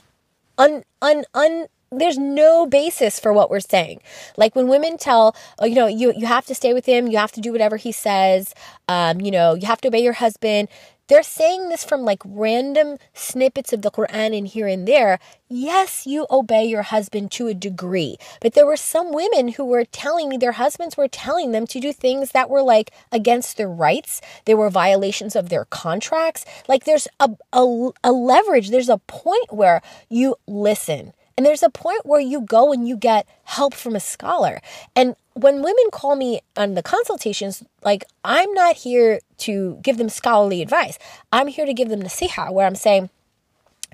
un 0.58 0.84
un 1.00 1.24
un 1.34 1.66
there's 1.92 2.18
no 2.18 2.66
basis 2.66 3.20
for 3.20 3.32
what 3.32 3.50
we're 3.50 3.60
saying. 3.60 4.00
Like 4.36 4.56
when 4.56 4.66
women 4.66 4.96
tell, 4.96 5.36
oh, 5.58 5.66
you 5.66 5.74
know, 5.74 5.86
you 5.86 6.12
you 6.16 6.26
have 6.26 6.46
to 6.46 6.54
stay 6.54 6.72
with 6.72 6.86
him, 6.86 7.06
you 7.06 7.18
have 7.18 7.32
to 7.32 7.40
do 7.40 7.52
whatever 7.52 7.76
he 7.76 7.92
says, 7.92 8.54
um, 8.88 9.20
you 9.20 9.30
know, 9.30 9.54
you 9.54 9.66
have 9.66 9.80
to 9.82 9.88
obey 9.88 10.02
your 10.02 10.14
husband. 10.14 10.68
They're 11.12 11.22
saying 11.22 11.68
this 11.68 11.84
from 11.84 12.06
like 12.06 12.22
random 12.24 12.96
snippets 13.12 13.74
of 13.74 13.82
the 13.82 13.90
Quran 13.90 14.34
in 14.34 14.46
here 14.46 14.66
and 14.66 14.88
there. 14.88 15.18
Yes, 15.46 16.06
you 16.06 16.26
obey 16.30 16.64
your 16.64 16.80
husband 16.80 17.30
to 17.32 17.48
a 17.48 17.52
degree, 17.52 18.16
but 18.40 18.54
there 18.54 18.64
were 18.64 18.78
some 18.78 19.12
women 19.12 19.48
who 19.48 19.66
were 19.66 19.84
telling 19.84 20.30
me 20.30 20.38
their 20.38 20.52
husbands 20.52 20.96
were 20.96 21.08
telling 21.08 21.52
them 21.52 21.66
to 21.66 21.80
do 21.80 21.92
things 21.92 22.30
that 22.30 22.48
were 22.48 22.62
like 22.62 22.92
against 23.12 23.58
their 23.58 23.68
rights. 23.68 24.22
There 24.46 24.56
were 24.56 24.70
violations 24.70 25.36
of 25.36 25.50
their 25.50 25.66
contracts. 25.66 26.46
Like 26.66 26.84
there's 26.84 27.06
a, 27.20 27.28
a, 27.52 27.90
a 28.02 28.10
leverage, 28.10 28.70
there's 28.70 28.88
a 28.88 28.96
point 28.96 29.52
where 29.52 29.82
you 30.08 30.36
listen 30.46 31.12
and 31.36 31.46
there's 31.46 31.62
a 31.62 31.70
point 31.70 32.04
where 32.04 32.20
you 32.20 32.40
go 32.40 32.72
and 32.72 32.86
you 32.86 32.96
get 32.96 33.26
help 33.44 33.74
from 33.74 33.96
a 33.96 34.00
scholar. 34.00 34.60
And 34.94 35.16
when 35.34 35.62
women 35.62 35.84
call 35.90 36.16
me 36.16 36.40
on 36.56 36.74
the 36.74 36.82
consultations, 36.82 37.62
like 37.82 38.04
I'm 38.24 38.52
not 38.52 38.76
here 38.76 39.20
to 39.38 39.78
give 39.82 39.96
them 39.96 40.08
scholarly 40.08 40.62
advice. 40.62 40.98
I'm 41.32 41.48
here 41.48 41.66
to 41.66 41.74
give 41.74 41.88
them 41.88 42.00
the 42.00 42.06
nasiha, 42.06 42.52
where 42.52 42.66
I'm 42.66 42.74
saying, 42.74 43.10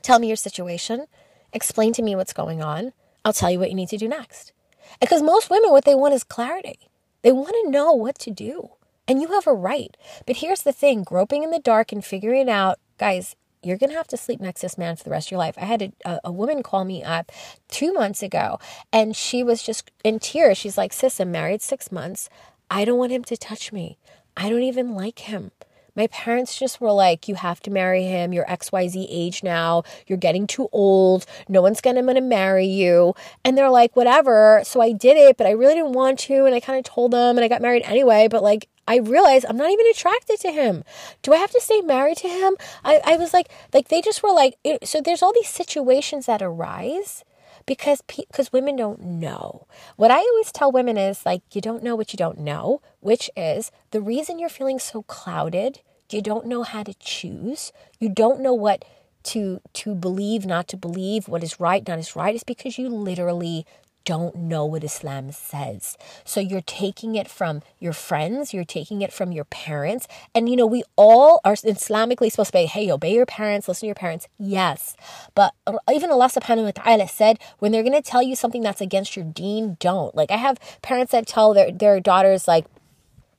tell 0.03 0.19
me 0.19 0.29
your 0.29 0.37
situation, 0.37 1.07
explain 1.53 1.93
to 1.95 2.03
me 2.03 2.17
what's 2.17 2.33
going 2.33 2.63
on. 2.63 2.93
I'll 3.25 3.33
tell 3.33 3.51
you 3.51 3.59
what 3.59 3.71
you 3.71 3.77
need 3.77 3.89
to 3.91 3.97
do 3.97 4.09
next. 4.09 4.53
Because 5.01 5.23
most 5.23 5.51
women, 5.51 5.71
what 5.71 5.85
they 5.85 5.95
want 5.95 6.15
is 6.15 6.25
clarity. 6.25 6.79
They 7.23 7.33
want 7.33 7.55
to 7.63 7.71
know 7.71 7.93
what 7.93 8.19
to 8.21 8.31
do. 8.31 8.71
And 9.07 9.23
you 9.23 9.29
have 9.29 9.47
a 9.47 9.55
right. 9.55 9.97
But 10.27 10.37
here's 10.37 10.63
the 10.63 10.73
thing 10.73 11.03
groping 11.03 11.43
in 11.43 11.51
the 11.51 11.59
dark 11.59 11.93
and 11.93 12.05
figuring 12.05 12.43
it 12.43 12.49
out, 12.49 12.79
guys, 12.99 13.37
you're 13.63 13.77
going 13.77 13.91
to 13.91 13.97
have 13.97 14.07
to 14.09 14.17
sleep 14.17 14.41
next 14.41 14.61
to 14.61 14.67
this 14.67 14.79
man 14.79 14.97
for 14.97 15.05
the 15.05 15.11
rest 15.11 15.29
of 15.29 15.31
your 15.33 15.39
life. 15.39 15.55
I 15.59 15.65
had 15.65 15.93
a, 16.05 16.21
a, 16.25 16.33
woman 16.33 16.63
call 16.63 16.85
me 16.85 17.03
up 17.03 17.33
two 17.69 17.93
months 17.93 18.23
ago 18.23 18.59
and 18.93 19.17
she 19.17 19.43
was 19.43 19.63
just 19.63 19.91
in 20.05 20.19
tears. 20.19 20.59
She's 20.59 20.79
like, 20.79 20.93
Sis, 20.93 21.21
I'm 21.21 21.31
married 21.31 21.63
six 21.63 21.91
months. 21.91 22.29
I 22.71 22.85
don't 22.85 22.99
want 22.99 23.13
him 23.13 23.25
to 23.25 23.37
touch 23.37 23.73
me. 23.73 23.99
I 24.37 24.49
don't 24.49 24.63
even 24.63 24.95
like 24.95 25.21
him. 25.21 25.51
My 25.99 26.07
parents 26.07 26.57
just 26.57 26.81
were 26.81 26.93
like, 26.93 27.27
you 27.27 27.35
have 27.35 27.59
to 27.63 27.73
marry 27.73 28.05
him. 28.05 28.33
You're 28.33 28.45
XYZ 28.45 29.09
age 29.11 29.43
now. 29.43 29.83
You're 30.07 30.17
getting 30.17 30.47
too 30.47 30.69
old. 30.71 31.27
No 31.49 31.61
one's 31.61 31.81
gonna, 31.81 32.05
gonna 32.05 32.21
marry 32.21 32.67
you. 32.67 33.15
And 33.45 33.59
they're 33.59 33.69
like, 33.69 33.97
whatever. 33.97 34.63
So 34.65 34.81
I 34.81 34.93
did 34.93 35.17
it, 35.17 35.37
but 35.37 35.49
I 35.49 35.51
really 35.51 35.75
didn't 35.75 35.95
want 35.95 36.21
to. 36.21 36.45
And 36.45 36.55
I 36.55 36.61
kind 36.61 36.79
of 36.79 36.85
told 36.85 37.11
them 37.11 37.37
and 37.37 37.45
I 37.45 37.49
got 37.49 37.61
married 37.61 37.83
anyway. 37.85 38.29
But 38.31 38.45
like, 38.45 38.69
I 38.87 38.99
realized 38.99 39.45
I'm 39.49 39.57
not 39.57 39.71
even 39.71 39.87
attracted 39.89 40.39
to 40.41 40.53
him. 40.53 40.85
Do 41.23 41.35
I 41.35 41.39
have 41.39 41.51
to 41.51 41.61
stay 41.61 41.81
married 41.81 42.19
to 42.19 42.29
him? 42.29 42.57
I, 42.85 43.01
I 43.05 43.17
was 43.17 43.35
like, 43.35 43.49
like 43.75 43.89
they 43.89 44.01
just 44.01 44.23
were 44.23 44.33
like, 44.33 44.57
so 44.85 45.01
there's 45.01 45.23
all 45.23 45.33
these 45.33 45.49
situations 45.49 46.27
that 46.27 46.43
arise 46.43 47.25
because 47.69 48.01
because 48.01 48.53
women 48.53 48.77
don't 48.77 49.01
know. 49.01 49.67
What 49.97 50.11
I 50.11 50.19
always 50.19 50.51
tell 50.51 50.73
women 50.73 50.97
is 50.97 51.25
like 51.27 51.43
you 51.53 51.61
don't 51.61 51.83
know 51.83 51.95
what 51.95 52.13
you 52.13 52.17
don't 52.17 52.39
know, 52.39 52.81
which 53.01 53.31
is 53.37 53.71
the 53.91 54.01
reason 54.01 54.39
you're 54.39 54.49
feeling 54.49 54.79
so 54.79 55.03
clouded, 55.03 55.81
you 56.17 56.23
don't 56.23 56.47
know 56.47 56.63
how 56.63 56.83
to 56.83 56.95
choose, 56.95 57.73
you 57.99 58.09
don't 58.09 58.41
know 58.41 58.55
what 58.55 58.85
to 59.25 59.61
to 59.75 59.95
believe, 59.95 60.47
not 60.47 60.69
to 60.69 60.77
believe, 60.77 61.29
what 61.29 61.43
is 61.43 61.61
right, 61.61 61.87
not 61.87 61.99
is 61.99 62.17
right 62.17 62.35
is 62.35 62.45
because 62.45 62.79
you 62.79 62.89
literally 62.89 63.67
don't 64.09 64.37
know 64.37 64.65
what 64.65 64.83
Islam 64.83 65.31
says. 65.33 65.99
So 66.25 66.41
you're 66.41 66.63
taking 66.63 67.15
it 67.15 67.29
from 67.29 67.61
your 67.79 67.93
friends, 67.93 68.55
you're 68.55 68.65
taking 68.65 69.03
it 69.03 69.13
from 69.13 69.33
your 69.33 69.45
parents. 69.45 70.09
And 70.35 70.49
you 70.49 70.57
know, 70.57 70.65
we 70.65 70.83
all 70.97 71.41
are 71.45 71.53
Islamically 71.53 72.31
supposed 72.31 72.53
to 72.53 72.59
be, 72.59 72.65
hey, 72.65 72.91
obey 72.91 73.13
your 73.13 73.27
parents, 73.27 73.69
listen 73.69 73.81
to 73.81 73.87
your 73.87 73.95
parents. 73.95 74.27
Yes. 74.39 74.97
But 75.35 75.53
even 75.93 76.11
Allah 76.11 76.29
subhanahu 76.29 76.65
wa 76.65 76.71
ta'ala 76.71 77.07
said, 77.07 77.39
when 77.59 77.71
they're 77.71 77.83
going 77.83 77.93
to 77.93 78.01
tell 78.01 78.23
you 78.23 78.35
something 78.35 78.63
that's 78.63 78.81
against 78.81 79.15
your 79.15 79.27
deen, 79.27 79.77
don't. 79.79 80.15
Like 80.15 80.31
I 80.31 80.37
have 80.37 80.59
parents 80.81 81.13
that 81.13 81.27
tell 81.27 81.53
their, 81.53 81.71
their 81.71 82.01
daughters, 82.01 82.49
like, 82.49 82.65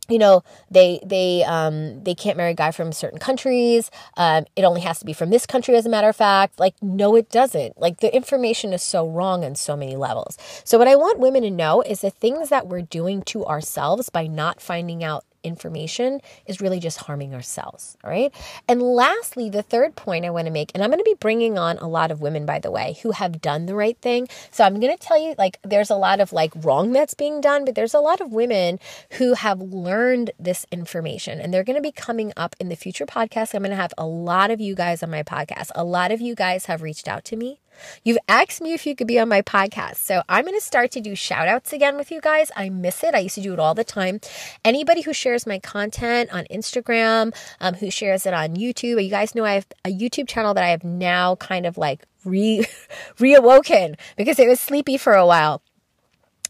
you 0.09 0.19
know 0.19 0.43
they 0.69 0.99
they 1.05 1.43
um 1.43 2.03
they 2.03 2.15
can't 2.15 2.37
marry 2.37 2.51
a 2.51 2.55
guy 2.55 2.71
from 2.71 2.91
certain 2.91 3.19
countries. 3.19 3.91
Um 4.17 4.45
it 4.55 4.63
only 4.63 4.81
has 4.81 4.99
to 4.99 5.05
be 5.05 5.13
from 5.13 5.29
this 5.29 5.45
country 5.45 5.75
as 5.75 5.85
a 5.85 5.89
matter 5.89 6.09
of 6.09 6.15
fact. 6.15 6.59
Like 6.59 6.75
no 6.81 7.15
it 7.15 7.29
doesn't. 7.29 7.79
Like 7.79 7.99
the 7.99 8.13
information 8.15 8.73
is 8.73 8.83
so 8.83 9.07
wrong 9.07 9.43
on 9.45 9.55
so 9.55 9.75
many 9.75 9.95
levels. 9.95 10.37
So 10.63 10.77
what 10.77 10.87
i 10.87 10.95
want 10.95 11.19
women 11.19 11.43
to 11.43 11.51
know 11.51 11.81
is 11.81 12.01
the 12.01 12.09
things 12.09 12.49
that 12.49 12.67
we're 12.67 12.81
doing 12.81 13.21
to 13.23 13.45
ourselves 13.45 14.09
by 14.09 14.27
not 14.27 14.61
finding 14.61 15.03
out 15.03 15.25
information 15.43 16.21
is 16.45 16.61
really 16.61 16.79
just 16.79 16.97
harming 16.97 17.33
ourselves. 17.33 17.97
All 18.03 18.09
right. 18.09 18.33
And 18.67 18.81
lastly, 18.81 19.49
the 19.49 19.63
third 19.63 19.95
point 19.95 20.25
I 20.25 20.29
want 20.29 20.47
to 20.47 20.51
make, 20.51 20.71
and 20.73 20.83
I'm 20.83 20.89
going 20.89 20.99
to 20.99 21.03
be 21.03 21.15
bringing 21.19 21.57
on 21.57 21.77
a 21.77 21.87
lot 21.87 22.11
of 22.11 22.21
women, 22.21 22.45
by 22.45 22.59
the 22.59 22.71
way, 22.71 22.97
who 23.01 23.11
have 23.11 23.41
done 23.41 23.65
the 23.65 23.75
right 23.75 23.97
thing. 24.01 24.27
So 24.51 24.63
I'm 24.63 24.79
going 24.79 24.95
to 24.95 25.03
tell 25.03 25.17
you, 25.17 25.35
like, 25.37 25.59
there's 25.63 25.89
a 25.89 25.95
lot 25.95 26.19
of 26.19 26.33
like 26.33 26.51
wrong 26.55 26.91
that's 26.91 27.13
being 27.13 27.41
done, 27.41 27.65
but 27.65 27.75
there's 27.75 27.93
a 27.93 27.99
lot 27.99 28.21
of 28.21 28.33
women 28.33 28.79
who 29.11 29.33
have 29.33 29.61
learned 29.61 30.31
this 30.39 30.65
information 30.71 31.39
and 31.39 31.53
they're 31.53 31.63
going 31.63 31.75
to 31.75 31.81
be 31.81 31.91
coming 31.91 32.33
up 32.37 32.55
in 32.59 32.69
the 32.69 32.75
future 32.75 33.05
podcast. 33.05 33.53
I'm 33.53 33.61
going 33.61 33.71
to 33.71 33.75
have 33.75 33.93
a 33.97 34.05
lot 34.05 34.51
of 34.51 34.59
you 34.59 34.75
guys 34.75 35.03
on 35.03 35.09
my 35.09 35.23
podcast. 35.23 35.71
A 35.75 35.83
lot 35.83 36.11
of 36.11 36.21
you 36.21 36.35
guys 36.35 36.65
have 36.65 36.81
reached 36.81 37.07
out 37.07 37.23
to 37.25 37.35
me 37.35 37.59
You've 38.03 38.17
asked 38.27 38.61
me 38.61 38.73
if 38.73 38.85
you 38.85 38.95
could 38.95 39.07
be 39.07 39.19
on 39.19 39.29
my 39.29 39.41
podcast. 39.41 39.97
So 39.97 40.21
I'm 40.29 40.45
going 40.45 40.57
to 40.57 40.65
start 40.65 40.91
to 40.91 41.01
do 41.01 41.15
shout 41.15 41.47
outs 41.47 41.73
again 41.73 41.97
with 41.97 42.11
you 42.11 42.21
guys. 42.21 42.51
I 42.55 42.69
miss 42.69 43.03
it. 43.03 43.15
I 43.15 43.19
used 43.19 43.35
to 43.35 43.41
do 43.41 43.53
it 43.53 43.59
all 43.59 43.73
the 43.73 43.83
time. 43.83 44.19
Anybody 44.63 45.01
who 45.01 45.13
shares 45.13 45.45
my 45.47 45.59
content 45.59 46.33
on 46.33 46.45
Instagram, 46.45 47.35
um, 47.59 47.75
who 47.75 47.91
shares 47.91 48.25
it 48.25 48.33
on 48.33 48.55
YouTube, 48.55 49.03
you 49.03 49.09
guys 49.09 49.35
know 49.35 49.45
I 49.45 49.53
have 49.53 49.67
a 49.85 49.89
YouTube 49.89 50.27
channel 50.27 50.53
that 50.53 50.63
I 50.63 50.69
have 50.69 50.83
now 50.83 51.35
kind 51.35 51.65
of 51.65 51.77
like 51.77 52.05
re 52.25 52.65
reawoken 53.17 53.97
because 54.17 54.39
it 54.39 54.47
was 54.47 54.59
sleepy 54.59 54.97
for 54.97 55.13
a 55.13 55.25
while. 55.25 55.61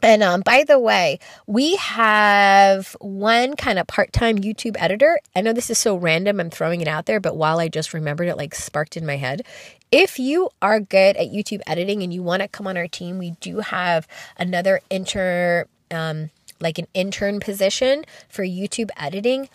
And 0.01 0.23
um, 0.23 0.41
by 0.41 0.63
the 0.63 0.79
way, 0.79 1.19
we 1.45 1.75
have 1.75 2.95
one 3.01 3.55
kind 3.57 3.77
of 3.77 3.87
part 3.87 4.13
time 4.13 4.37
YouTube 4.37 4.77
editor. 4.79 5.19
I 5.35 5.41
know 5.41 5.51
this 5.51 5.69
is 5.69 5.77
so 5.77 5.95
random, 5.97 6.39
I'm 6.39 6.49
throwing 6.49 6.79
it 6.79 6.87
out 6.87 7.05
there, 7.05 7.19
but 7.19 7.35
while 7.35 7.59
I 7.59 7.67
just 7.67 7.93
remembered 7.93 8.29
it, 8.29 8.37
like 8.37 8.55
sparked 8.55 8.95
in 8.95 9.05
my 9.05 9.17
head. 9.17 9.41
If 9.91 10.19
you 10.19 10.49
are 10.61 10.79
good 10.79 11.17
at 11.17 11.31
YouTube 11.31 11.61
editing 11.65 12.03
and 12.03 12.13
you 12.13 12.21
want 12.21 12.43
to 12.43 12.47
come 12.47 12.67
on 12.67 12.77
our 12.77 12.87
team, 12.87 13.17
we 13.17 13.31
do 13.41 13.61
have 13.61 14.07
another 14.37 14.81
intern, 14.89 15.65
um, 15.89 16.29
like 16.59 16.77
an 16.77 16.87
intern 16.93 17.39
position 17.39 18.05
for 18.27 18.43
YouTube 18.43 18.89
editing 18.97 19.49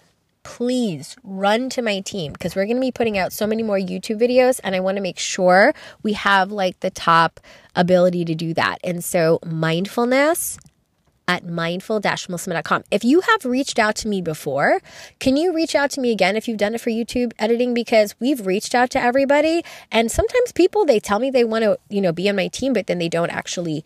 please 0.45 1.17
run 1.25 1.69
to 1.71 1.83
my 1.83 2.01
team 2.01 2.33
because 2.33 2.55
we're 2.55 2.67
going 2.67 2.77
to 2.77 2.81
be 2.81 2.93
putting 2.93 3.19
out 3.19 3.33
so 3.33 3.47
many 3.47 3.63
more 3.63 3.79
YouTube 3.79 4.21
videos 4.21 4.61
and 4.63 4.77
I 4.77 4.81
want 4.81 4.97
to 4.97 5.03
make 5.03 5.19
sure 5.19 5.75
we 6.03 6.13
have 6.13 6.53
like 6.53 6.79
the 6.81 6.91
top 6.91 7.41
ability 7.75 8.25
to 8.27 8.35
do 8.35 8.55
that. 8.55 8.79
And 8.85 9.03
so, 9.03 9.41
mindfulness 9.45 10.59
at 11.27 11.47
mindful-muslimah.com. 11.47 12.85
If 12.91 13.05
you 13.05 13.21
have 13.21 13.45
reached 13.45 13.79
out 13.79 13.95
to 13.97 14.09
me 14.09 14.21
before, 14.21 14.81
can 15.19 15.37
you 15.37 15.55
reach 15.55 15.75
out 15.75 15.91
to 15.93 16.01
me 16.01 16.11
again 16.13 16.37
if 16.37 16.47
you've 16.47 16.59
done 16.59 16.75
it 16.75 16.81
for 16.81 16.91
YouTube 16.91 17.33
editing 17.39 17.75
because 17.75 18.15
we've 18.21 18.47
reached 18.47 18.75
out 18.75 18.91
to 18.91 19.01
everybody 19.01 19.65
and 19.91 20.11
sometimes 20.11 20.53
people 20.53 20.85
they 20.85 21.01
tell 21.01 21.19
me 21.19 21.31
they 21.31 21.45
want 21.45 21.65
to, 21.65 21.79
you 21.89 22.01
know, 22.01 22.13
be 22.13 22.29
on 22.29 22.37
my 22.37 22.49
team 22.49 22.73
but 22.73 22.87
then 22.87 22.99
they 22.99 23.09
don't 23.09 23.31
actually 23.31 23.85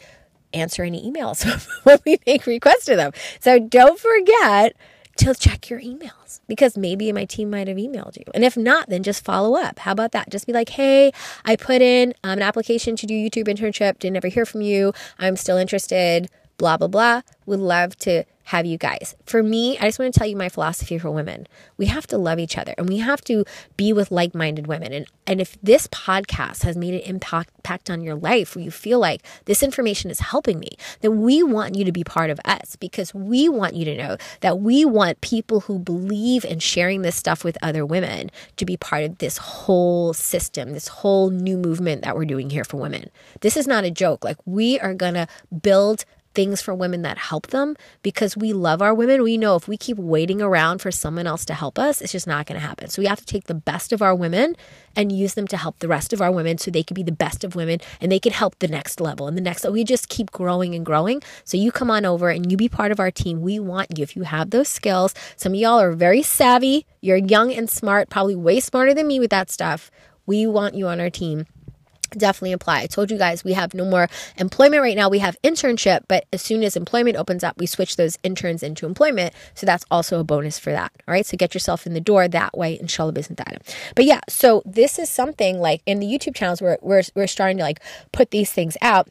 answer 0.52 0.82
any 0.82 1.10
emails 1.10 1.46
when 1.84 1.98
we 2.04 2.18
make 2.26 2.46
requests 2.46 2.86
to 2.86 2.96
them. 2.96 3.12
So 3.40 3.58
don't 3.58 3.98
forget 3.98 4.74
to 5.18 5.34
check 5.34 5.68
your 5.68 5.80
emails 5.80 6.40
because 6.46 6.78
maybe 6.78 7.10
my 7.12 7.24
team 7.24 7.50
might 7.50 7.66
have 7.66 7.76
emailed 7.76 8.16
you. 8.16 8.24
And 8.34 8.44
if 8.44 8.56
not, 8.56 8.88
then 8.88 9.02
just 9.02 9.24
follow 9.24 9.56
up. 9.60 9.80
How 9.80 9.92
about 9.92 10.12
that? 10.12 10.30
Just 10.30 10.46
be 10.46 10.52
like, 10.52 10.68
hey, 10.68 11.12
I 11.44 11.56
put 11.56 11.82
in 11.82 12.14
um, 12.22 12.38
an 12.38 12.42
application 12.42 12.94
to 12.96 13.06
do 13.06 13.14
YouTube 13.14 13.48
internship, 13.48 13.98
didn't 13.98 14.16
ever 14.16 14.28
hear 14.28 14.46
from 14.46 14.60
you. 14.60 14.92
I'm 15.18 15.36
still 15.36 15.56
interested, 15.56 16.30
blah, 16.58 16.76
blah, 16.76 16.88
blah. 16.88 17.22
Would 17.46 17.60
love 17.60 17.96
to 18.00 18.24
have 18.48 18.64
you 18.64 18.78
guys. 18.78 19.14
For 19.26 19.42
me, 19.42 19.76
I 19.78 19.82
just 19.82 19.98
want 19.98 20.12
to 20.12 20.18
tell 20.18 20.26
you 20.26 20.36
my 20.36 20.48
philosophy 20.48 20.98
for 20.98 21.10
women. 21.10 21.46
We 21.76 21.84
have 21.86 22.06
to 22.06 22.16
love 22.16 22.38
each 22.38 22.56
other 22.56 22.74
and 22.78 22.88
we 22.88 22.96
have 22.96 23.20
to 23.24 23.44
be 23.76 23.92
with 23.92 24.10
like-minded 24.10 24.66
women. 24.66 24.92
And 24.92 25.06
and 25.26 25.42
if 25.42 25.60
this 25.62 25.86
podcast 25.88 26.62
has 26.62 26.74
made 26.74 26.94
an 26.94 27.00
impact, 27.00 27.50
impact 27.58 27.90
on 27.90 28.00
your 28.00 28.14
life 28.14 28.56
where 28.56 28.64
you 28.64 28.70
feel 28.70 28.98
like 28.98 29.22
this 29.44 29.62
information 29.62 30.10
is 30.10 30.20
helping 30.20 30.58
me, 30.58 30.70
then 31.02 31.20
we 31.20 31.42
want 31.42 31.74
you 31.74 31.84
to 31.84 31.92
be 31.92 32.02
part 32.02 32.30
of 32.30 32.40
us 32.46 32.76
because 32.76 33.12
we 33.12 33.46
want 33.50 33.74
you 33.74 33.84
to 33.84 33.94
know 33.94 34.16
that 34.40 34.60
we 34.60 34.86
want 34.86 35.20
people 35.20 35.60
who 35.60 35.78
believe 35.78 36.46
in 36.46 36.58
sharing 36.58 37.02
this 37.02 37.16
stuff 37.16 37.44
with 37.44 37.58
other 37.60 37.84
women 37.84 38.30
to 38.56 38.64
be 38.64 38.78
part 38.78 39.04
of 39.04 39.18
this 39.18 39.36
whole 39.36 40.14
system, 40.14 40.72
this 40.72 40.88
whole 40.88 41.28
new 41.28 41.58
movement 41.58 42.02
that 42.02 42.16
we're 42.16 42.24
doing 42.24 42.48
here 42.48 42.64
for 42.64 42.78
women. 42.78 43.10
This 43.42 43.58
is 43.58 43.66
not 43.66 43.84
a 43.84 43.90
joke. 43.90 44.24
Like 44.24 44.38
we 44.46 44.80
are 44.80 44.94
going 44.94 45.14
to 45.14 45.26
build 45.60 46.06
things 46.38 46.62
for 46.62 46.72
women 46.72 47.02
that 47.02 47.18
help 47.18 47.48
them 47.48 47.74
because 48.00 48.36
we 48.36 48.52
love 48.52 48.80
our 48.80 48.94
women. 48.94 49.24
We 49.24 49.36
know 49.36 49.56
if 49.56 49.66
we 49.66 49.76
keep 49.76 49.96
waiting 49.96 50.40
around 50.40 50.78
for 50.78 50.92
someone 50.92 51.26
else 51.26 51.44
to 51.46 51.52
help 51.52 51.80
us, 51.80 52.00
it's 52.00 52.12
just 52.12 52.28
not 52.28 52.46
going 52.46 52.60
to 52.60 52.64
happen. 52.64 52.90
So 52.90 53.02
we 53.02 53.08
have 53.08 53.18
to 53.18 53.26
take 53.26 53.48
the 53.48 53.54
best 53.54 53.92
of 53.92 54.02
our 54.02 54.14
women 54.14 54.54
and 54.94 55.10
use 55.10 55.34
them 55.34 55.48
to 55.48 55.56
help 55.56 55.80
the 55.80 55.88
rest 55.88 56.12
of 56.12 56.22
our 56.22 56.30
women 56.30 56.56
so 56.56 56.70
they 56.70 56.84
can 56.84 56.94
be 56.94 57.02
the 57.02 57.10
best 57.10 57.42
of 57.42 57.56
women 57.56 57.80
and 58.00 58.12
they 58.12 58.20
can 58.20 58.30
help 58.30 58.56
the 58.60 58.68
next 58.68 59.00
level 59.00 59.26
and 59.26 59.36
the 59.36 59.40
next. 59.40 59.68
We 59.68 59.82
just 59.82 60.08
keep 60.08 60.30
growing 60.30 60.76
and 60.76 60.86
growing. 60.86 61.22
So 61.42 61.56
you 61.56 61.72
come 61.72 61.90
on 61.90 62.04
over 62.04 62.30
and 62.30 62.48
you 62.48 62.56
be 62.56 62.68
part 62.68 62.92
of 62.92 63.00
our 63.00 63.10
team. 63.10 63.40
We 63.40 63.58
want 63.58 63.98
you. 63.98 64.04
If 64.04 64.14
you 64.14 64.22
have 64.22 64.50
those 64.50 64.68
skills, 64.68 65.16
some 65.34 65.54
of 65.54 65.58
y'all 65.58 65.80
are 65.80 65.90
very 65.90 66.22
savvy. 66.22 66.86
You're 67.00 67.16
young 67.16 67.52
and 67.52 67.68
smart, 67.68 68.10
probably 68.10 68.36
way 68.36 68.60
smarter 68.60 68.94
than 68.94 69.08
me 69.08 69.18
with 69.18 69.30
that 69.30 69.50
stuff. 69.50 69.90
We 70.24 70.46
want 70.46 70.76
you 70.76 70.86
on 70.86 71.00
our 71.00 71.10
team 71.10 71.46
definitely 72.10 72.52
apply. 72.52 72.80
I 72.80 72.86
told 72.86 73.10
you 73.10 73.18
guys 73.18 73.44
we 73.44 73.52
have 73.52 73.74
no 73.74 73.84
more 73.84 74.08
employment 74.36 74.82
right 74.82 74.96
now. 74.96 75.08
We 75.08 75.18
have 75.18 75.36
internship, 75.42 76.00
but 76.08 76.26
as 76.32 76.42
soon 76.42 76.62
as 76.62 76.76
employment 76.76 77.16
opens 77.16 77.44
up, 77.44 77.58
we 77.58 77.66
switch 77.66 77.96
those 77.96 78.18
interns 78.22 78.62
into 78.62 78.86
employment. 78.86 79.34
So 79.54 79.66
that's 79.66 79.84
also 79.90 80.20
a 80.20 80.24
bonus 80.24 80.58
for 80.58 80.70
that. 80.70 80.92
All 81.06 81.12
right. 81.12 81.26
So 81.26 81.36
get 81.36 81.54
yourself 81.54 81.86
in 81.86 81.94
the 81.94 82.00
door 82.00 82.28
that 82.28 82.56
way, 82.56 82.78
inshallah 82.78 83.12
bismillah. 83.12 83.58
But 83.94 84.04
yeah, 84.04 84.20
so 84.28 84.62
this 84.64 84.98
is 84.98 85.08
something 85.08 85.60
like 85.60 85.82
in 85.86 86.00
the 86.00 86.06
YouTube 86.06 86.34
channels 86.34 86.62
where 86.62 86.78
we're, 86.80 87.02
we're 87.14 87.26
starting 87.26 87.58
to 87.58 87.62
like 87.62 87.80
put 88.12 88.30
these 88.30 88.52
things 88.52 88.76
out 88.80 89.08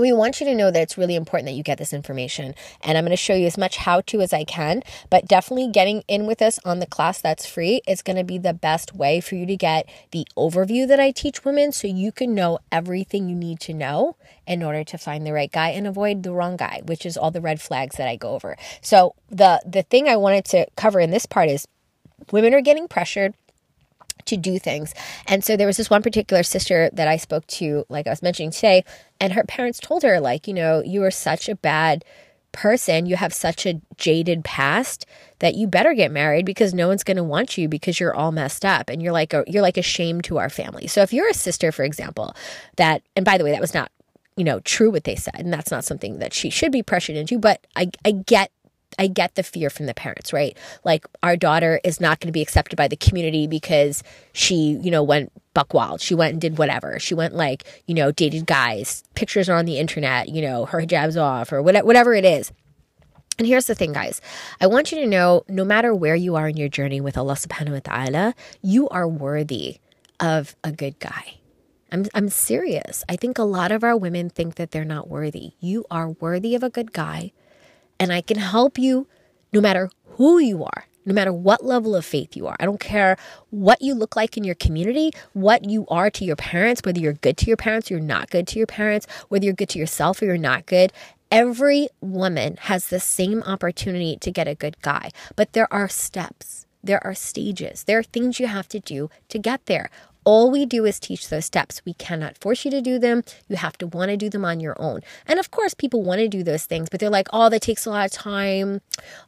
we 0.00 0.12
want 0.12 0.40
you 0.40 0.46
to 0.46 0.54
know 0.54 0.70
that 0.70 0.82
it's 0.82 0.98
really 0.98 1.16
important 1.16 1.46
that 1.46 1.54
you 1.54 1.62
get 1.62 1.78
this 1.78 1.92
information. 1.92 2.54
And 2.82 2.96
I'm 2.96 3.04
going 3.04 3.10
to 3.10 3.16
show 3.16 3.34
you 3.34 3.46
as 3.46 3.58
much 3.58 3.76
how 3.76 4.00
to 4.02 4.20
as 4.20 4.32
I 4.32 4.44
can, 4.44 4.82
but 5.10 5.26
definitely 5.26 5.68
getting 5.68 6.02
in 6.08 6.26
with 6.26 6.40
us 6.42 6.58
on 6.64 6.78
the 6.78 6.86
class 6.86 7.20
that's 7.20 7.46
free 7.46 7.82
is 7.86 8.02
going 8.02 8.16
to 8.16 8.24
be 8.24 8.38
the 8.38 8.54
best 8.54 8.94
way 8.94 9.20
for 9.20 9.34
you 9.34 9.46
to 9.46 9.56
get 9.56 9.88
the 10.10 10.26
overview 10.36 10.86
that 10.88 11.00
I 11.00 11.10
teach 11.10 11.44
women 11.44 11.72
so 11.72 11.86
you 11.86 12.12
can 12.12 12.34
know 12.34 12.58
everything 12.70 13.28
you 13.28 13.36
need 13.36 13.60
to 13.60 13.74
know 13.74 14.16
in 14.46 14.62
order 14.62 14.84
to 14.84 14.98
find 14.98 15.26
the 15.26 15.32
right 15.32 15.50
guy 15.50 15.68
and 15.70 15.86
avoid 15.86 16.22
the 16.22 16.32
wrong 16.32 16.56
guy, 16.56 16.82
which 16.84 17.06
is 17.06 17.16
all 17.16 17.30
the 17.30 17.40
red 17.40 17.60
flags 17.60 17.96
that 17.96 18.08
I 18.08 18.16
go 18.16 18.30
over. 18.30 18.56
So 18.80 19.14
the 19.30 19.60
the 19.66 19.82
thing 19.82 20.08
I 20.08 20.16
wanted 20.16 20.44
to 20.46 20.66
cover 20.76 21.00
in 21.00 21.10
this 21.10 21.26
part 21.26 21.48
is 21.48 21.66
women 22.30 22.54
are 22.54 22.60
getting 22.60 22.88
pressured 22.88 23.34
to 24.32 24.36
do 24.38 24.58
things. 24.58 24.94
And 25.26 25.44
so 25.44 25.56
there 25.56 25.66
was 25.66 25.76
this 25.76 25.90
one 25.90 26.02
particular 26.02 26.42
sister 26.42 26.88
that 26.94 27.06
I 27.06 27.16
spoke 27.16 27.46
to, 27.48 27.84
like 27.88 28.06
I 28.06 28.10
was 28.10 28.22
mentioning 28.22 28.50
today, 28.50 28.84
and 29.20 29.34
her 29.34 29.44
parents 29.44 29.78
told 29.78 30.02
her, 30.02 30.20
like, 30.20 30.48
you 30.48 30.54
know, 30.54 30.82
you 30.82 31.02
are 31.04 31.10
such 31.10 31.48
a 31.48 31.54
bad 31.54 32.04
person, 32.52 33.06
you 33.06 33.16
have 33.16 33.32
such 33.32 33.66
a 33.66 33.80
jaded 33.96 34.44
past 34.44 35.06
that 35.40 35.54
you 35.54 35.66
better 35.66 35.94
get 35.94 36.10
married 36.10 36.46
because 36.46 36.74
no 36.74 36.86
one's 36.88 37.02
going 37.02 37.16
to 37.16 37.24
want 37.24 37.56
you 37.56 37.68
because 37.68 37.98
you're 37.98 38.14
all 38.14 38.30
messed 38.30 38.64
up 38.64 38.88
and 38.88 39.02
you're 39.02 39.12
like 39.12 39.32
a 39.32 39.42
you're 39.46 39.62
like 39.62 39.78
a 39.78 39.82
shame 39.82 40.20
to 40.20 40.38
our 40.38 40.50
family. 40.50 40.86
So 40.86 41.02
if 41.02 41.12
you're 41.12 41.28
a 41.28 41.34
sister 41.34 41.72
for 41.72 41.82
example, 41.82 42.36
that 42.76 43.02
and 43.16 43.24
by 43.24 43.38
the 43.38 43.44
way 43.44 43.52
that 43.52 43.60
was 43.60 43.74
not 43.74 43.90
you 44.36 44.44
know 44.44 44.60
true 44.60 44.90
what 44.90 45.04
they 45.04 45.16
said 45.16 45.34
and 45.36 45.52
that's 45.52 45.70
not 45.70 45.84
something 45.84 46.18
that 46.18 46.34
she 46.34 46.50
should 46.50 46.72
be 46.72 46.82
pressured 46.82 47.16
into, 47.16 47.38
but 47.38 47.66
I 47.74 47.90
I 48.04 48.12
get 48.12 48.50
I 48.98 49.06
get 49.06 49.34
the 49.34 49.42
fear 49.42 49.70
from 49.70 49.86
the 49.86 49.94
parents, 49.94 50.32
right? 50.32 50.56
Like 50.84 51.06
our 51.22 51.36
daughter 51.36 51.80
is 51.84 52.00
not 52.00 52.20
going 52.20 52.28
to 52.28 52.32
be 52.32 52.42
accepted 52.42 52.76
by 52.76 52.88
the 52.88 52.96
community 52.96 53.46
because 53.46 54.02
she, 54.32 54.78
you 54.82 54.90
know, 54.90 55.02
went 55.02 55.32
buck 55.54 55.74
wild. 55.74 56.00
She 56.00 56.14
went 56.14 56.32
and 56.32 56.40
did 56.40 56.58
whatever. 56.58 56.98
She 56.98 57.14
went 57.14 57.34
like, 57.34 57.64
you 57.86 57.94
know, 57.94 58.10
dated 58.10 58.46
guys. 58.46 59.04
Pictures 59.14 59.48
are 59.48 59.56
on 59.56 59.64
the 59.64 59.78
internet, 59.78 60.28
you 60.28 60.42
know, 60.42 60.66
her 60.66 60.80
hijab's 60.80 61.16
off 61.16 61.52
or 61.52 61.62
whatever, 61.62 61.86
whatever 61.86 62.14
it 62.14 62.24
is. 62.24 62.52
And 63.38 63.46
here's 63.46 63.66
the 63.66 63.74
thing, 63.74 63.92
guys. 63.92 64.20
I 64.60 64.66
want 64.66 64.92
you 64.92 65.00
to 65.00 65.06
know 65.06 65.42
no 65.48 65.64
matter 65.64 65.94
where 65.94 66.14
you 66.14 66.36
are 66.36 66.48
in 66.48 66.56
your 66.56 66.68
journey 66.68 67.00
with 67.00 67.16
Allah 67.16 67.34
subhanahu 67.34 67.72
wa 67.72 67.80
ta'ala, 67.80 68.34
you 68.60 68.88
are 68.90 69.08
worthy 69.08 69.78
of 70.20 70.54
a 70.62 70.70
good 70.70 70.98
guy. 70.98 71.38
I'm, 71.90 72.06
I'm 72.14 72.28
serious. 72.28 73.04
I 73.08 73.16
think 73.16 73.38
a 73.38 73.44
lot 73.44 73.72
of 73.72 73.84
our 73.84 73.96
women 73.96 74.30
think 74.30 74.56
that 74.56 74.70
they're 74.70 74.84
not 74.84 75.08
worthy. 75.08 75.52
You 75.60 75.84
are 75.90 76.10
worthy 76.10 76.54
of 76.54 76.62
a 76.62 76.70
good 76.70 76.92
guy 76.92 77.32
and 78.02 78.12
I 78.12 78.20
can 78.20 78.38
help 78.38 78.78
you 78.78 79.06
no 79.52 79.60
matter 79.60 79.90
who 80.16 80.38
you 80.38 80.64
are. 80.64 80.82
no 81.04 81.14
matter 81.14 81.32
what 81.32 81.64
level 81.64 81.96
of 81.96 82.04
faith 82.04 82.36
you 82.36 82.46
are. 82.46 82.56
I 82.60 82.64
don't 82.64 82.80
care 82.80 83.16
what 83.50 83.82
you 83.82 83.94
look 83.94 84.14
like 84.14 84.36
in 84.36 84.44
your 84.44 84.54
community, 84.54 85.10
what 85.32 85.68
you 85.68 85.84
are 85.88 86.10
to 86.10 86.24
your 86.24 86.36
parents, 86.36 86.82
whether 86.84 87.00
you're 87.00 87.12
good 87.12 87.36
to 87.38 87.46
your 87.46 87.56
parents 87.56 87.90
you're 87.90 88.00
not 88.00 88.30
good 88.30 88.46
to 88.48 88.58
your 88.58 88.66
parents, 88.66 89.06
whether 89.28 89.44
you're 89.44 89.54
good 89.54 89.70
to 89.70 89.78
yourself 89.78 90.22
or 90.22 90.26
you're 90.26 90.38
not 90.38 90.66
good. 90.66 90.92
Every 91.30 91.88
woman 92.00 92.56
has 92.62 92.86
the 92.88 93.00
same 93.00 93.42
opportunity 93.42 94.16
to 94.18 94.30
get 94.30 94.46
a 94.46 94.54
good 94.54 94.76
guy, 94.82 95.10
but 95.34 95.54
there 95.54 95.72
are 95.72 95.88
steps. 95.88 96.66
There 96.84 97.04
are 97.04 97.14
stages. 97.14 97.84
There 97.84 97.98
are 97.98 98.02
things 98.02 98.38
you 98.38 98.48
have 98.48 98.68
to 98.68 98.80
do 98.80 99.08
to 99.28 99.38
get 99.38 99.66
there. 99.66 99.88
All 100.24 100.52
we 100.52 100.66
do 100.66 100.84
is 100.84 101.00
teach 101.00 101.28
those 101.28 101.46
steps. 101.46 101.82
We 101.84 101.94
cannot 101.94 102.38
force 102.38 102.64
you 102.64 102.70
to 102.70 102.80
do 102.80 102.98
them. 102.98 103.24
You 103.48 103.56
have 103.56 103.76
to 103.78 103.88
want 103.88 104.10
to 104.10 104.16
do 104.16 104.30
them 104.30 104.44
on 104.44 104.60
your 104.60 104.80
own. 104.80 105.00
And 105.26 105.40
of 105.40 105.50
course, 105.50 105.74
people 105.74 106.02
want 106.02 106.20
to 106.20 106.28
do 106.28 106.44
those 106.44 106.64
things, 106.64 106.88
but 106.88 107.00
they're 107.00 107.10
like, 107.10 107.28
oh, 107.32 107.48
that 107.48 107.62
takes 107.62 107.86
a 107.86 107.90
lot 107.90 108.06
of 108.06 108.12
time. 108.12 108.82